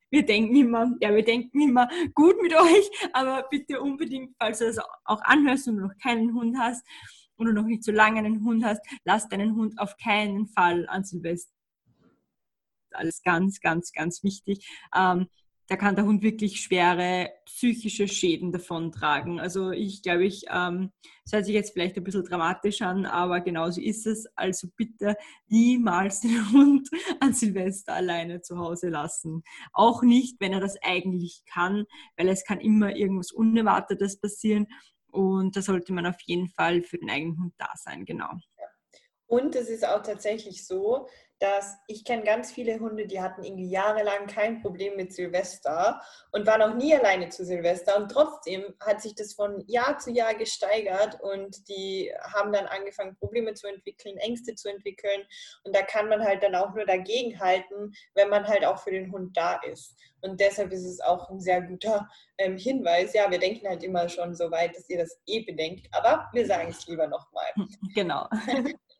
Wir 0.09 0.25
denken 0.25 0.55
immer, 0.55 0.91
ja, 0.99 1.13
wir 1.13 1.23
denken 1.23 1.61
immer 1.61 1.87
gut 2.13 2.41
mit 2.41 2.53
euch, 2.53 2.89
aber 3.13 3.47
bitte 3.49 3.81
unbedingt, 3.81 4.35
falls 4.39 4.59
du 4.59 4.65
das 4.65 4.79
auch 5.05 5.21
anhörst 5.23 5.67
und 5.67 5.77
du 5.77 5.81
noch 5.87 5.97
keinen 6.01 6.33
Hund 6.33 6.57
hast 6.57 6.85
oder 7.37 7.53
noch 7.53 7.65
nicht 7.65 7.83
so 7.83 7.91
lange 7.91 8.19
einen 8.19 8.43
Hund 8.43 8.63
hast, 8.63 8.81
lass 9.03 9.27
deinen 9.27 9.55
Hund 9.55 9.79
auf 9.79 9.95
keinen 9.97 10.47
Fall 10.47 10.87
an 10.87 11.03
Silvester. 11.03 11.53
Alles 12.91 13.21
ganz, 13.23 13.61
ganz, 13.61 13.93
ganz 13.93 14.23
wichtig. 14.23 14.67
Ähm, 14.95 15.27
da 15.71 15.77
kann 15.77 15.95
der 15.95 16.03
Hund 16.03 16.21
wirklich 16.21 16.59
schwere 16.59 17.31
psychische 17.45 18.05
Schäden 18.05 18.51
davontragen. 18.51 19.39
Also 19.39 19.71
ich 19.71 20.03
glaube, 20.03 20.25
ich, 20.25 20.43
ähm, 20.49 20.91
das 21.23 21.31
hört 21.31 21.45
sich 21.45 21.53
jetzt 21.53 21.71
vielleicht 21.71 21.95
ein 21.95 22.03
bisschen 22.03 22.25
dramatisch 22.25 22.81
an, 22.81 23.05
aber 23.05 23.39
genauso 23.39 23.79
ist 23.79 24.05
es. 24.05 24.27
Also 24.35 24.67
bitte 24.75 25.15
niemals 25.47 26.19
den 26.19 26.31
Hund 26.51 26.89
an 27.21 27.33
Silvester 27.33 27.93
alleine 27.93 28.41
zu 28.41 28.57
Hause 28.57 28.89
lassen. 28.89 29.43
Auch 29.71 30.03
nicht, 30.03 30.41
wenn 30.41 30.51
er 30.51 30.59
das 30.59 30.75
eigentlich 30.81 31.41
kann, 31.49 31.85
weil 32.17 32.27
es 32.27 32.43
kann 32.43 32.59
immer 32.59 32.93
irgendwas 32.93 33.31
Unerwartetes 33.31 34.19
passieren. 34.19 34.67
Und 35.09 35.55
da 35.55 35.61
sollte 35.61 35.93
man 35.93 36.05
auf 36.05 36.19
jeden 36.25 36.49
Fall 36.49 36.81
für 36.81 36.97
den 36.97 37.09
eigenen 37.09 37.39
Hund 37.39 37.53
da 37.57 37.69
sein, 37.75 38.03
genau. 38.03 38.31
Und 39.25 39.55
es 39.55 39.69
ist 39.69 39.87
auch 39.87 40.03
tatsächlich 40.03 40.67
so, 40.67 41.07
dass 41.41 41.79
ich 41.87 42.05
kenne 42.05 42.23
ganz 42.23 42.51
viele 42.51 42.79
Hunde, 42.79 43.07
die 43.07 43.19
hatten 43.19 43.43
irgendwie 43.43 43.69
jahrelang 43.69 44.27
kein 44.27 44.61
Problem 44.61 44.95
mit 44.95 45.11
Silvester 45.11 45.99
und 46.31 46.45
waren 46.45 46.61
auch 46.61 46.75
nie 46.75 46.95
alleine 46.95 47.29
zu 47.29 47.43
Silvester 47.43 47.97
und 47.97 48.11
trotzdem 48.11 48.63
hat 48.79 49.01
sich 49.01 49.15
das 49.15 49.33
von 49.33 49.63
Jahr 49.67 49.97
zu 49.97 50.11
Jahr 50.11 50.35
gesteigert 50.35 51.19
und 51.19 51.67
die 51.67 52.13
haben 52.21 52.53
dann 52.53 52.67
angefangen 52.67 53.17
Probleme 53.17 53.55
zu 53.55 53.67
entwickeln, 53.67 54.17
Ängste 54.17 54.53
zu 54.53 54.69
entwickeln 54.69 55.25
und 55.63 55.75
da 55.75 55.81
kann 55.81 56.09
man 56.09 56.23
halt 56.23 56.43
dann 56.43 56.53
auch 56.53 56.75
nur 56.75 56.85
dagegen 56.85 57.39
halten, 57.39 57.91
wenn 58.13 58.29
man 58.29 58.47
halt 58.47 58.63
auch 58.63 58.77
für 58.77 58.91
den 58.91 59.11
Hund 59.11 59.35
da 59.35 59.55
ist. 59.63 59.95
Und 60.21 60.39
deshalb 60.39 60.71
ist 60.71 60.85
es 60.85 61.01
auch 61.01 61.27
ein 61.31 61.39
sehr 61.39 61.63
guter 61.63 62.07
ähm, 62.37 62.55
Hinweis. 62.55 63.13
Ja, 63.13 63.31
wir 63.31 63.39
denken 63.39 63.67
halt 63.67 63.83
immer 63.83 64.07
schon 64.07 64.35
so 64.35 64.51
weit, 64.51 64.75
dass 64.75 64.87
ihr 64.87 64.99
das 64.99 65.19
eh 65.25 65.41
bedenkt, 65.41 65.87
aber 65.91 66.29
wir 66.33 66.45
sagen 66.45 66.69
es 66.69 66.85
lieber 66.85 67.07
nochmal. 67.07 67.47
Genau. 67.95 68.29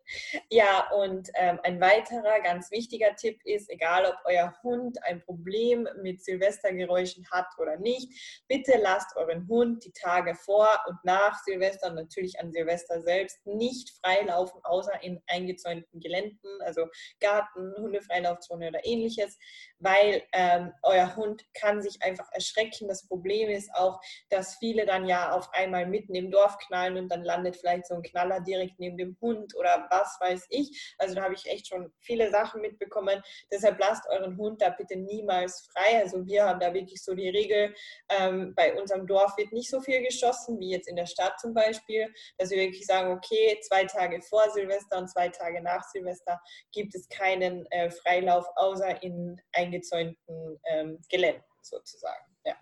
Ja, 0.50 0.90
und 0.92 1.30
ähm, 1.36 1.60
ein 1.64 1.80
weiterer 1.80 2.40
ganz 2.42 2.72
wichtiger 2.72 3.16
Tipp 3.16 3.40
ist, 3.46 3.70
egal 3.70 4.06
ob 4.06 4.16
euer 4.26 4.54
Hund 4.64 5.02
ein 5.04 5.22
Problem 5.22 5.88
mit 6.02 6.24
Silvestergeräuschen 6.24 7.26
hat 7.32 7.48
oder 7.58 7.78
nicht, 7.78 8.44
bitte 8.48 8.78
lasst 8.82 9.16
euren 9.16 9.48
Hund 9.48 9.86
die 9.86 9.92
Tage 9.94 10.36
vor 10.36 10.68
und 10.88 10.98
nach 11.04 11.42
Silvester 11.44 11.90
und 11.90 11.96
natürlich 11.96 12.40
an 12.40 12.52
Silvester 12.52 13.02
selbst 13.02 13.46
nicht 13.46 13.90
freilaufen, 14.04 14.60
außer 14.64 15.02
in 15.04 15.22
eingezäunten 15.28 16.00
Geländen, 16.00 16.62
also 16.62 16.88
Garten, 17.20 17.74
Hundefreilaufzone 17.78 18.70
oder 18.70 18.86
ähnliches, 18.86 19.38
weil 19.80 20.24
ähm, 20.34 20.74
euer 20.84 21.16
Hund 21.16 21.46
kann 21.54 21.82
sich 21.82 22.02
einfach 22.04 22.32
erschrecken. 22.32 22.88
Das 22.88 23.08
Problem 23.08 23.50
ist 23.50 23.74
auch, 23.74 24.02
dass 24.30 24.56
viele 24.58 24.86
dann 24.86 25.08
ja 25.08 25.32
auf 25.32 25.54
einmal 25.54 25.86
mitten 25.86 26.16
im 26.16 26.32
Dorf 26.32 26.58
knallen 26.58 26.98
und 26.98 27.10
dann 27.10 27.24
landet 27.24 27.56
vielleicht 27.58 27.88
so 27.88 27.96
ein 27.96 28.04
Knaller 28.04 28.42
direkt 28.42 28.80
neben 28.80 28.98
dem 28.98 29.18
Hund 29.22 29.56
oder 29.56 29.88
was 29.90 30.01
weiß 30.20 30.48
ich. 30.50 30.96
Also 30.98 31.16
da 31.16 31.24
habe 31.24 31.34
ich 31.34 31.46
echt 31.48 31.68
schon 31.68 31.92
viele 32.00 32.30
Sachen 32.32 32.62
mitbekommen. 32.62 33.22
Deshalb 33.52 33.80
lasst 33.80 34.08
euren 34.10 34.38
Hund 34.38 34.62
da 34.62 34.70
bitte 34.70 34.98
niemals 34.98 35.68
frei. 35.72 36.02
Also 36.02 36.26
wir 36.26 36.46
haben 36.46 36.60
da 36.60 36.74
wirklich 36.74 37.04
so 37.04 37.14
die 37.14 37.30
Regel, 37.30 37.74
ähm, 38.10 38.54
bei 38.56 38.80
unserem 38.80 39.08
Dorf 39.08 39.38
wird 39.38 39.52
nicht 39.52 39.70
so 39.70 39.82
viel 39.82 40.02
geschossen 40.04 40.60
wie 40.60 40.72
jetzt 40.72 40.88
in 40.88 40.96
der 40.96 41.06
Stadt 41.06 41.40
zum 41.40 41.54
Beispiel, 41.54 42.14
dass 42.38 42.50
wir 42.50 42.58
wirklich 42.58 42.86
sagen, 42.86 43.12
okay, 43.12 43.60
zwei 43.62 43.86
Tage 43.86 44.22
vor 44.22 44.50
Silvester 44.52 44.98
und 44.98 45.10
zwei 45.10 45.30
Tage 45.30 45.62
nach 45.62 45.84
Silvester 45.84 46.42
gibt 46.72 46.96
es 46.96 47.08
keinen 47.10 47.66
äh, 47.72 47.90
Freilauf 47.90 48.46
außer 48.56 49.02
in 49.04 49.40
ein 49.54 49.72
eingezäunten 49.72 50.60
ähm, 50.66 51.00
Geländen 51.10 51.44
sozusagen. 51.62 52.26
Ja. 52.46 52.56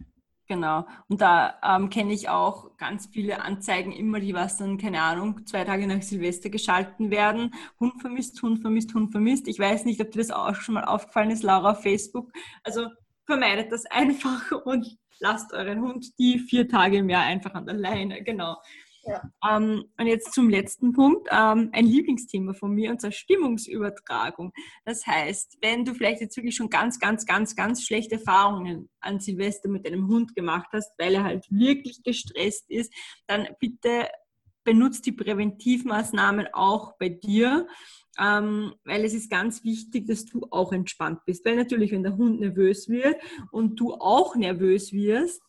Genau. 0.49 0.87
Und 1.07 1.21
da 1.21 1.59
ähm, 1.63 1.91
kenne 1.91 2.11
ich 2.11 2.27
auch 2.27 2.75
ganz 2.77 3.05
viele 3.05 3.43
Anzeigen 3.43 3.91
immer, 3.91 4.19
die 4.19 4.33
was 4.33 4.57
dann, 4.57 4.79
keine 4.79 4.99
Ahnung, 4.99 5.45
zwei 5.45 5.63
Tage 5.63 5.85
nach 5.85 6.01
Silvester 6.01 6.49
geschalten 6.49 7.11
werden. 7.11 7.53
Hund 7.79 8.01
vermisst, 8.01 8.41
Hund 8.41 8.59
vermisst, 8.59 8.95
Hund 8.95 9.11
vermisst. 9.11 9.47
Ich 9.47 9.59
weiß 9.59 9.85
nicht, 9.85 10.01
ob 10.01 10.09
dir 10.09 10.17
das 10.17 10.31
auch 10.31 10.55
schon 10.55 10.73
mal 10.73 10.85
aufgefallen 10.85 11.29
ist, 11.29 11.43
Laura, 11.43 11.73
auf 11.73 11.83
Facebook. 11.83 12.31
Also 12.63 12.87
vermeidet 13.27 13.71
das 13.71 13.85
einfach 13.91 14.51
und 14.65 14.97
lasst 15.19 15.53
euren 15.53 15.81
Hund 15.81 16.17
die 16.17 16.39
vier 16.39 16.67
Tage 16.67 16.97
im 16.97 17.09
Jahr 17.09 17.25
einfach 17.25 17.53
an 17.53 17.67
der 17.67 17.75
Leine. 17.75 18.23
Genau. 18.23 18.57
Ja. 19.03 19.21
Ähm, 19.47 19.85
und 19.97 20.07
jetzt 20.07 20.33
zum 20.33 20.49
letzten 20.49 20.93
Punkt, 20.93 21.27
ähm, 21.31 21.69
ein 21.71 21.85
Lieblingsthema 21.85 22.53
von 22.53 22.73
mir, 22.73 22.97
zwar 22.97 23.11
Stimmungsübertragung. 23.11 24.51
Das 24.85 25.05
heißt, 25.07 25.57
wenn 25.61 25.85
du 25.85 25.93
vielleicht 25.93 26.21
jetzt 26.21 26.35
wirklich 26.37 26.55
schon 26.55 26.69
ganz, 26.69 26.99
ganz, 26.99 27.25
ganz, 27.25 27.55
ganz 27.55 27.83
schlechte 27.83 28.15
Erfahrungen 28.15 28.89
an 28.99 29.19
Silvester 29.19 29.69
mit 29.69 29.85
deinem 29.85 30.07
Hund 30.07 30.35
gemacht 30.35 30.69
hast, 30.73 30.91
weil 30.97 31.15
er 31.15 31.23
halt 31.23 31.45
wirklich 31.49 32.03
gestresst 32.03 32.69
ist, 32.69 32.93
dann 33.27 33.47
bitte 33.59 34.07
benutzt 34.63 35.05
die 35.05 35.13
Präventivmaßnahmen 35.13 36.47
auch 36.53 36.97
bei 36.97 37.09
dir. 37.09 37.67
Ähm, 38.19 38.73
weil 38.83 39.05
es 39.05 39.13
ist 39.13 39.29
ganz 39.29 39.63
wichtig, 39.63 40.05
dass 40.07 40.25
du 40.25 40.45
auch 40.51 40.73
entspannt 40.73 41.21
bist. 41.25 41.45
Weil 41.45 41.55
natürlich, 41.55 41.91
wenn 41.91 42.03
der 42.03 42.17
Hund 42.17 42.41
nervös 42.41 42.89
wird 42.89 43.15
und 43.51 43.79
du 43.79 43.93
auch 43.93 44.35
nervös 44.35 44.91
wirst, 44.91 45.41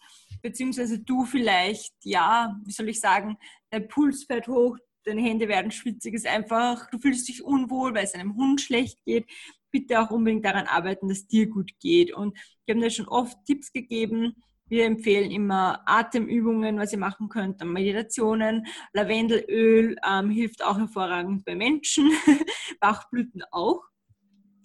beziehungsweise 0.42 0.98
du 0.98 1.24
vielleicht, 1.24 1.94
ja, 2.04 2.56
wie 2.64 2.72
soll 2.72 2.88
ich 2.88 3.00
sagen, 3.00 3.36
dein 3.70 3.88
Puls 3.88 4.24
fährt 4.24 4.48
hoch, 4.48 4.76
deine 5.04 5.22
Hände 5.22 5.48
werden 5.48 5.70
schwitzig, 5.70 6.14
ist 6.14 6.26
einfach, 6.26 6.88
du 6.90 6.98
fühlst 6.98 7.28
dich 7.28 7.42
unwohl, 7.42 7.94
weil 7.94 8.04
es 8.04 8.14
einem 8.14 8.36
Hund 8.36 8.60
schlecht 8.60 9.02
geht. 9.04 9.26
Bitte 9.70 10.00
auch 10.00 10.10
unbedingt 10.10 10.44
daran 10.44 10.66
arbeiten, 10.66 11.08
dass 11.08 11.26
dir 11.26 11.48
gut 11.48 11.70
geht. 11.80 12.12
Und 12.12 12.36
wir 12.64 12.74
haben 12.74 12.82
dir 12.82 12.90
schon 12.90 13.08
oft 13.08 13.36
Tipps 13.46 13.72
gegeben. 13.72 14.34
Wir 14.66 14.84
empfehlen 14.84 15.30
immer 15.30 15.82
Atemübungen, 15.86 16.78
was 16.78 16.92
ihr 16.92 16.98
machen 16.98 17.28
könnt, 17.28 17.64
Meditationen. 17.64 18.66
Lavendelöl 18.92 19.96
ähm, 20.08 20.30
hilft 20.30 20.64
auch 20.64 20.78
hervorragend 20.78 21.44
bei 21.44 21.54
Menschen, 21.56 22.12
Bachblüten 22.80 23.42
auch. 23.50 23.82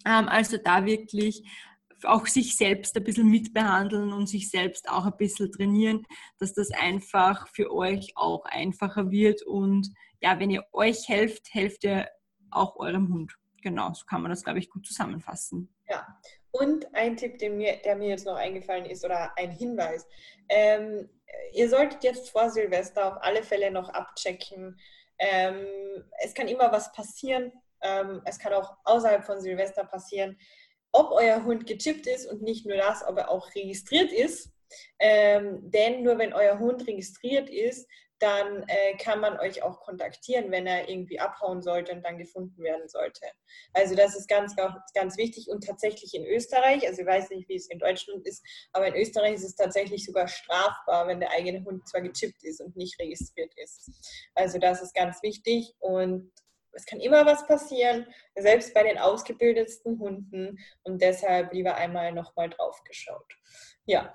Ähm, 0.06 0.28
also 0.28 0.58
da 0.58 0.86
wirklich 0.86 1.44
auch 2.04 2.28
sich 2.28 2.58
selbst 2.58 2.96
ein 2.98 3.04
bisschen 3.04 3.30
mitbehandeln 3.30 4.12
und 4.12 4.28
sich 4.28 4.50
selbst 4.50 4.90
auch 4.90 5.06
ein 5.06 5.18
bisschen 5.18 5.52
trainieren, 5.52 6.06
dass 6.40 6.54
das 6.54 6.72
einfach 6.72 7.48
für 7.54 7.72
euch 7.74 8.14
auch 8.16 8.46
einfacher 8.46 9.12
wird. 9.12 9.44
Und 9.44 9.90
ja, 10.22 10.40
wenn 10.40 10.50
ihr 10.50 10.66
euch 10.74 11.08
helft, 11.08 11.54
helft 11.54 11.84
ihr 11.84 12.10
auch 12.52 12.76
eurem 12.78 13.14
Hund. 13.14 13.34
Genau, 13.62 13.94
so 13.94 14.06
kann 14.06 14.22
man 14.22 14.30
das, 14.30 14.44
glaube 14.44 14.60
ich, 14.60 14.70
gut 14.70 14.86
zusammenfassen. 14.86 15.74
Ja, 15.90 16.06
und 16.52 16.94
ein 16.94 17.18
Tipp, 17.18 17.40
der 17.40 17.50
mir, 17.50 17.78
der 17.78 17.96
mir 17.96 18.10
jetzt 18.10 18.26
noch 18.26 18.36
eingefallen 18.36 18.86
ist, 18.86 19.04
oder 19.04 19.38
ein 19.38 19.52
Hinweis. 19.52 20.08
Ähm, 20.50 21.10
ihr 21.54 21.70
solltet 21.70 22.04
jetzt 22.04 22.30
vor 22.30 22.50
Silvester 22.50 23.08
auf 23.08 23.24
alle 23.24 23.44
Fälle 23.44 23.72
noch 23.72 23.90
abchecken. 23.90 24.80
Ähm, 25.18 25.66
es 26.24 26.34
kann 26.34 26.48
immer 26.48 26.72
was 26.72 26.92
passieren. 26.92 27.52
Ähm, 27.82 28.22
es 28.26 28.40
kann 28.40 28.54
auch 28.54 28.78
außerhalb 28.84 29.24
von 29.26 29.42
Silvester 29.42 29.84
passieren 29.84 30.38
ob 30.96 31.12
euer 31.12 31.44
Hund 31.44 31.68
gechippt 31.68 32.08
ist 32.08 32.26
und 32.26 32.42
nicht 32.42 32.66
nur 32.66 32.78
das, 32.78 33.06
ob 33.06 33.18
er 33.18 33.30
auch 33.30 33.54
registriert 33.54 34.12
ist. 34.12 34.50
Ähm, 35.00 35.60
denn 35.70 36.04
nur 36.04 36.18
wenn 36.18 36.34
euer 36.34 36.58
Hund 36.58 36.88
registriert 36.88 37.50
ist, 37.50 37.88
dann 38.20 38.64
äh, 38.68 38.96
kann 38.98 39.20
man 39.20 39.38
euch 39.40 39.62
auch 39.62 39.82
kontaktieren, 39.82 40.50
wenn 40.50 40.66
er 40.66 40.88
irgendwie 40.88 41.20
abhauen 41.20 41.62
sollte 41.62 41.92
und 41.92 42.02
dann 42.04 42.18
gefunden 42.18 42.64
werden 42.64 42.88
sollte. 42.88 43.26
Also 43.74 43.94
das 43.94 44.16
ist 44.16 44.30
ganz, 44.30 44.56
ganz 44.94 45.18
wichtig 45.18 45.50
und 45.50 45.66
tatsächlich 45.66 46.14
in 46.14 46.26
Österreich, 46.26 46.88
also 46.88 47.02
ich 47.02 47.08
weiß 47.08 47.30
nicht, 47.32 47.50
wie 47.50 47.58
es 47.58 47.70
in 47.70 47.78
Deutschland 47.78 48.26
ist, 48.26 48.42
aber 48.72 48.88
in 48.88 48.96
Österreich 48.96 49.34
ist 49.34 49.44
es 49.44 49.56
tatsächlich 49.56 50.06
sogar 50.06 50.30
strafbar, 50.30 51.08
wenn 51.08 51.20
der 51.20 51.32
eigene 51.32 51.66
Hund 51.66 51.88
zwar 51.90 52.02
gechippt 52.02 52.42
ist 52.44 52.62
und 52.62 52.78
nicht 52.78 52.98
registriert 53.02 53.52
ist. 53.58 53.92
Also 54.34 54.60
das 54.60 54.82
ist 54.82 54.96
ganz 54.96 55.22
wichtig 55.22 55.74
und 55.80 56.32
es 56.76 56.86
kann 56.86 57.00
immer 57.00 57.26
was 57.26 57.48
passieren, 57.48 58.06
selbst 58.36 58.74
bei 58.74 58.84
den 58.84 58.98
ausgebildetsten 58.98 60.00
Hunden. 60.00 60.60
Und 60.84 61.02
deshalb 61.02 61.54
lieber 61.54 61.76
einmal 61.76 62.12
nochmal 62.12 62.50
drauf 62.50 62.84
geschaut. 62.84 63.34
Ja. 63.86 64.14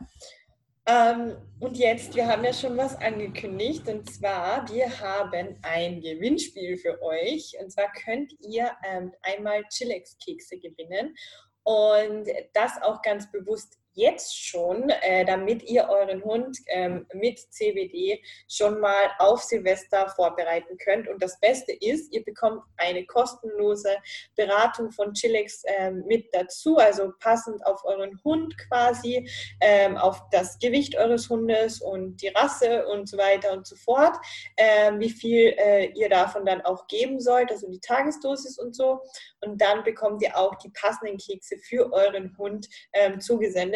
Ähm, 0.87 1.37
und 1.59 1.77
jetzt, 1.77 2.14
wir 2.14 2.27
haben 2.27 2.44
ja 2.44 2.53
schon 2.53 2.77
was 2.77 2.96
angekündigt. 2.96 3.88
Und 3.88 4.11
zwar, 4.12 4.68
wir 4.70 5.01
haben 5.01 5.59
ein 5.62 6.01
Gewinnspiel 6.01 6.77
für 6.77 7.01
euch. 7.03 7.57
Und 7.61 7.70
zwar 7.70 7.90
könnt 7.92 8.33
ihr 8.40 8.70
ähm, 8.85 9.12
einmal 9.23 9.64
Chillax-Kekse 9.68 10.59
gewinnen. 10.59 11.14
Und 11.62 12.27
das 12.55 12.73
auch 12.83 13.03
ganz 13.03 13.31
bewusst 13.31 13.80
jetzt 13.94 14.37
schon, 14.37 14.88
äh, 15.03 15.24
damit 15.24 15.62
ihr 15.64 15.88
euren 15.88 16.22
Hund 16.24 16.57
ähm, 16.66 17.07
mit 17.12 17.38
CBD 17.38 18.22
schon 18.48 18.81
mal 18.81 19.11
auf 19.18 19.42
Silvester 19.42 20.09
vorbereiten 20.09 20.76
könnt. 20.79 21.09
Und 21.09 21.22
das 21.22 21.38
Beste 21.40 21.72
ist, 21.72 22.12
ihr 22.12 22.24
bekommt 22.24 22.62
eine 22.76 23.05
kostenlose 23.07 23.96
Beratung 24.37 24.90
von 24.92 25.12
Chilex 25.12 25.62
ähm, 25.66 26.05
mit 26.07 26.33
dazu, 26.33 26.76
also 26.76 27.12
passend 27.20 27.64
auf 27.66 27.85
euren 27.85 28.20
Hund 28.24 28.57
quasi, 28.68 29.29
ähm, 29.61 29.96
auf 29.96 30.22
das 30.31 30.59
Gewicht 30.59 30.96
eures 30.96 31.29
Hundes 31.29 31.81
und 31.81 32.22
die 32.22 32.29
Rasse 32.29 32.87
und 32.87 33.09
so 33.09 33.18
weiter 33.18 33.53
und 33.53 33.66
so 33.66 33.76
fort, 33.76 34.16
ähm, 34.57 35.00
wie 35.00 35.11
viel 35.11 35.55
äh, 35.59 35.87
ihr 35.94 36.09
davon 36.09 36.44
dann 36.44 36.61
auch 36.62 36.87
geben 36.87 37.20
sollt, 37.20 37.50
also 37.50 37.68
die 37.68 37.81
Tagesdosis 37.81 38.59
und 38.59 38.74
so. 38.74 39.00
Und 39.40 39.61
dann 39.61 39.83
bekommt 39.83 40.22
ihr 40.22 40.37
auch 40.37 40.55
die 40.57 40.70
passenden 40.70 41.18
Kekse 41.18 41.59
für 41.59 41.92
euren 41.92 42.37
Hund 42.38 42.68
ähm, 42.92 43.20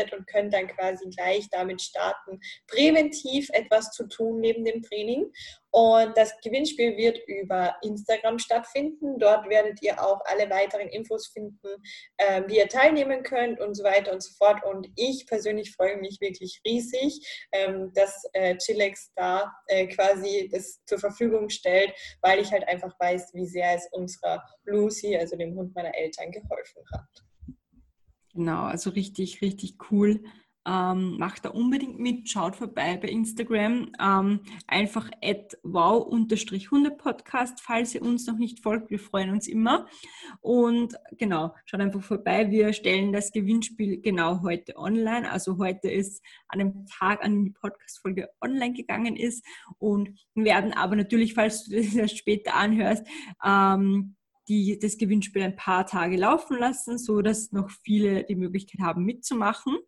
zugesendet 0.05 0.13
und 0.13 0.27
könnt 0.27 0.55
dann 0.55 0.69
quasi 0.69 1.09
gleich 1.11 1.49
damit 1.51 1.83
starten, 1.83 2.41
präventiv 2.67 3.49
etwas 3.53 3.91
zu 3.93 4.07
tun 4.09 4.41
neben 4.41 4.65
dem 4.65 4.83
Training. 4.83 5.31
Und 5.71 6.17
das 6.17 6.33
Gewinnspiel 6.41 6.97
wird 6.97 7.19
über 7.27 7.75
Instagram 7.83 8.39
stattfinden. 8.39 9.19
Dort 9.19 9.49
werdet 9.49 9.83
ihr 9.83 10.01
auch 10.01 10.21
alle 10.27 10.49
weiteren 10.49 10.89
Infos 10.89 11.27
finden, 11.27 11.83
äh, 12.17 12.43
wie 12.47 12.59
ihr 12.59 12.69
teilnehmen 12.69 13.25
könnt 13.25 13.61
und 13.61 13.75
so 13.75 13.83
weiter 13.83 14.13
und 14.13 14.23
so 14.23 14.33
fort. 14.39 14.65
Und 14.65 14.87
ich 14.95 15.27
persönlich 15.27 15.73
freue 15.73 15.97
mich 15.97 16.21
wirklich 16.21 16.61
riesig, 16.65 17.47
ähm, 17.51 17.93
dass 17.93 18.23
äh, 18.35 18.57
Chilex 18.59 19.11
da 19.17 19.53
äh, 19.67 19.89
quasi 19.89 20.49
das 20.53 20.81
zur 20.87 20.99
Verfügung 21.01 21.49
stellt, 21.49 21.93
weil 22.23 22.39
ich 22.39 22.53
halt 22.53 22.69
einfach 22.69 22.95
weiß, 23.01 23.35
wie 23.35 23.47
sehr 23.47 23.75
es 23.75 23.89
unserer 23.91 24.45
Lucy, 24.65 25.17
also 25.17 25.37
dem 25.37 25.57
Hund 25.57 25.75
meiner 25.75 25.95
Eltern, 25.97 26.31
geholfen 26.31 26.85
hat. 26.93 27.25
Genau, 28.35 28.65
also 28.65 28.91
richtig, 28.91 29.41
richtig 29.43 29.77
cool. 29.91 30.21
Ähm, 30.67 31.19
macht 31.19 31.45
da 31.45 31.51
unbedingt 31.51 31.99
mit, 31.99 32.29
schaut 32.31 32.57
vorbei 32.57 32.97
bei 32.97 33.09
Instagram. 33.09 33.93
Ähm, 34.01 34.41
einfach 34.67 35.11
at 35.23 35.59
wow-hunde-podcast, 35.63 37.61
falls 37.61 37.95
ihr 37.95 38.01
uns 38.03 38.27
noch 38.27 38.39
nicht 38.39 38.61
folgt. 38.61 38.91
Wir 38.91 38.99
freuen 38.99 39.31
uns 39.31 39.47
immer. 39.47 39.87
Und 40.41 40.95
genau, 41.19 41.55
schaut 41.67 41.81
einfach 41.81 42.03
vorbei. 42.03 42.51
Wir 42.51 42.73
stellen 42.73 43.13
das 43.13 43.31
Gewinnspiel 43.31 44.01
genau 44.01 44.41
heute 44.43 44.77
online. 44.77 45.31
Also 45.31 45.59
heute 45.59 45.91
ist 45.91 46.25
an 46.49 46.61
dem 46.61 46.87
Tag, 46.87 47.23
an 47.23 47.33
dem 47.33 47.45
die 47.45 47.51
Podcast-Folge 47.51 48.31
online 48.41 48.73
gegangen 48.73 49.17
ist. 49.17 49.45
Und 49.79 50.19
werden 50.35 50.73
aber 50.73 50.97
natürlich, 50.97 51.35
falls 51.35 51.67
du 51.67 51.83
das 51.95 52.13
später 52.13 52.55
anhörst, 52.55 53.07
ähm, 53.45 54.17
die, 54.49 54.79
das 54.79 54.99
Gewinnspiel 54.99 55.43
ein 55.43 55.57
paar 55.57 55.87
Tage 55.87 56.17
laufen 56.17 56.59
lassen, 56.59 56.99
so 56.99 57.23
dass 57.23 57.53
noch 57.53 57.71
viele 57.71 58.25
die 58.25 58.37
Möglichkeit 58.37 58.81
haben 58.81 59.05
mitzumachen. 59.05 59.79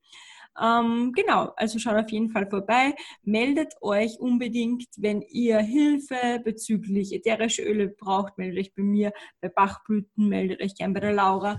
Ähm, 0.61 1.13
genau, 1.13 1.53
also 1.57 1.79
schaut 1.79 1.97
auf 1.97 2.11
jeden 2.11 2.31
Fall 2.31 2.49
vorbei. 2.49 2.95
Meldet 3.23 3.75
euch 3.83 4.19
unbedingt, 4.19 4.87
wenn 4.97 5.23
ihr 5.23 5.59
Hilfe 5.59 6.41
bezüglich 6.43 7.13
ätherische 7.13 7.63
Öle 7.63 7.89
braucht, 7.89 8.39
meldet 8.39 8.59
euch 8.59 8.75
bei 8.75 8.83
mir, 8.83 9.13
bei 9.41 9.49
Bachblüten, 9.49 10.29
meldet 10.29 10.63
euch 10.63 10.75
gern 10.75 10.95
bei 10.95 11.01
der 11.01 11.13
Laura. 11.13 11.59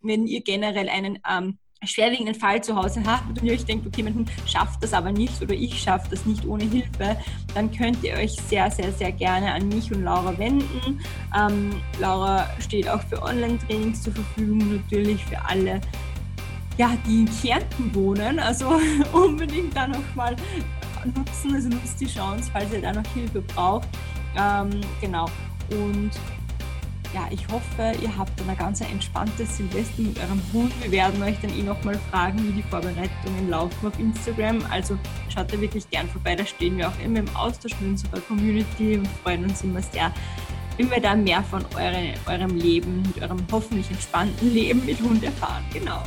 Wenn 0.00 0.26
ihr 0.26 0.42
generell 0.42 0.88
einen 0.88 1.18
ähm, 1.28 1.58
schwerwiegenden 1.86 2.34
Fall 2.34 2.62
zu 2.62 2.74
Hause 2.74 3.02
habt 3.06 3.38
und 3.38 3.42
ihr 3.42 3.52
euch 3.52 3.64
denkt, 3.64 3.86
okay, 3.86 4.02
mein 4.02 4.14
Hund 4.14 4.30
schafft 4.46 4.82
das 4.82 4.92
aber 4.92 5.12
nicht 5.12 5.40
oder 5.40 5.54
ich 5.54 5.80
schaffe 5.80 6.08
das 6.10 6.26
nicht 6.26 6.44
ohne 6.44 6.64
Hilfe, 6.64 7.16
dann 7.54 7.70
könnt 7.70 8.02
ihr 8.02 8.14
euch 8.14 8.32
sehr, 8.32 8.70
sehr, 8.70 8.92
sehr 8.92 9.12
gerne 9.12 9.52
an 9.52 9.68
mich 9.68 9.92
und 9.92 10.02
Laura 10.02 10.36
wenden. 10.38 11.00
Ähm, 11.36 11.70
Laura 12.00 12.48
steht 12.60 12.88
auch 12.88 13.02
für 13.02 13.22
Online-Trainings 13.22 14.02
zur 14.02 14.12
Verfügung, 14.12 14.76
natürlich 14.76 15.24
für 15.24 15.42
alle, 15.44 15.80
ja, 16.76 16.96
die 17.06 17.20
in 17.20 17.30
Kärnten 17.40 17.94
wohnen. 17.94 18.38
Also 18.40 18.80
unbedingt 19.12 19.76
da 19.76 19.86
nochmal 19.86 20.34
nutzen, 21.04 21.54
also 21.54 21.68
nutzt 21.68 22.00
die 22.00 22.06
Chance, 22.06 22.50
falls 22.52 22.72
ihr 22.72 22.82
da 22.82 22.92
noch 22.92 23.06
Hilfe 23.14 23.40
braucht. 23.40 23.88
Ähm, 24.36 24.80
genau. 25.00 25.26
Und 25.70 26.10
ja, 27.14 27.26
ich 27.30 27.46
hoffe, 27.48 27.92
ihr 28.00 28.16
habt 28.16 28.32
ein 28.40 28.56
ganz 28.56 28.80
entspanntes 28.80 29.56
Silvester 29.56 30.02
mit 30.02 30.18
eurem 30.18 30.42
Hund. 30.52 30.72
Wir 30.82 30.90
werden 30.90 31.22
euch 31.22 31.36
dann 31.40 31.56
eh 31.58 31.62
nochmal 31.62 31.98
fragen, 32.10 32.38
wie 32.46 32.52
die 32.52 32.62
Vorbereitungen 32.62 33.48
laufen 33.48 33.86
auf 33.86 33.98
Instagram. 33.98 34.64
Also 34.70 34.98
schaut 35.28 35.52
da 35.52 35.60
wirklich 35.60 35.88
gern 35.90 36.08
vorbei, 36.08 36.36
da 36.36 36.44
stehen 36.44 36.76
wir 36.76 36.88
auch 36.88 36.98
immer 37.02 37.20
im 37.20 37.36
Austausch 37.36 37.72
mit 37.80 37.90
unserer 37.90 38.20
Community 38.20 38.98
und 38.98 39.08
freuen 39.22 39.44
uns 39.44 39.62
immer 39.62 39.82
sehr, 39.82 40.12
wenn 40.76 40.90
wir 40.90 41.00
da 41.00 41.14
mehr 41.14 41.42
von 41.42 41.64
eure, 41.76 42.14
eurem 42.26 42.56
Leben, 42.56 43.02
mit 43.02 43.22
eurem 43.22 43.44
hoffentlich 43.50 43.90
entspannten 43.90 44.52
Leben 44.52 44.84
mit 44.84 45.00
Hund 45.00 45.24
erfahren. 45.24 45.64
Genau. 45.72 46.02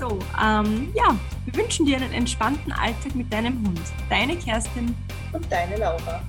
So, 0.00 0.18
ähm, 0.42 0.92
ja, 0.94 1.14
wir 1.44 1.54
wünschen 1.54 1.84
dir 1.84 1.96
einen 1.96 2.12
entspannten 2.12 2.72
Alltag 2.72 3.14
mit 3.14 3.30
deinem 3.32 3.62
Hund. 3.66 3.80
Deine 4.08 4.36
Kerstin 4.36 4.94
und 5.32 5.44
deine 5.50 5.76
Laura. 5.76 6.22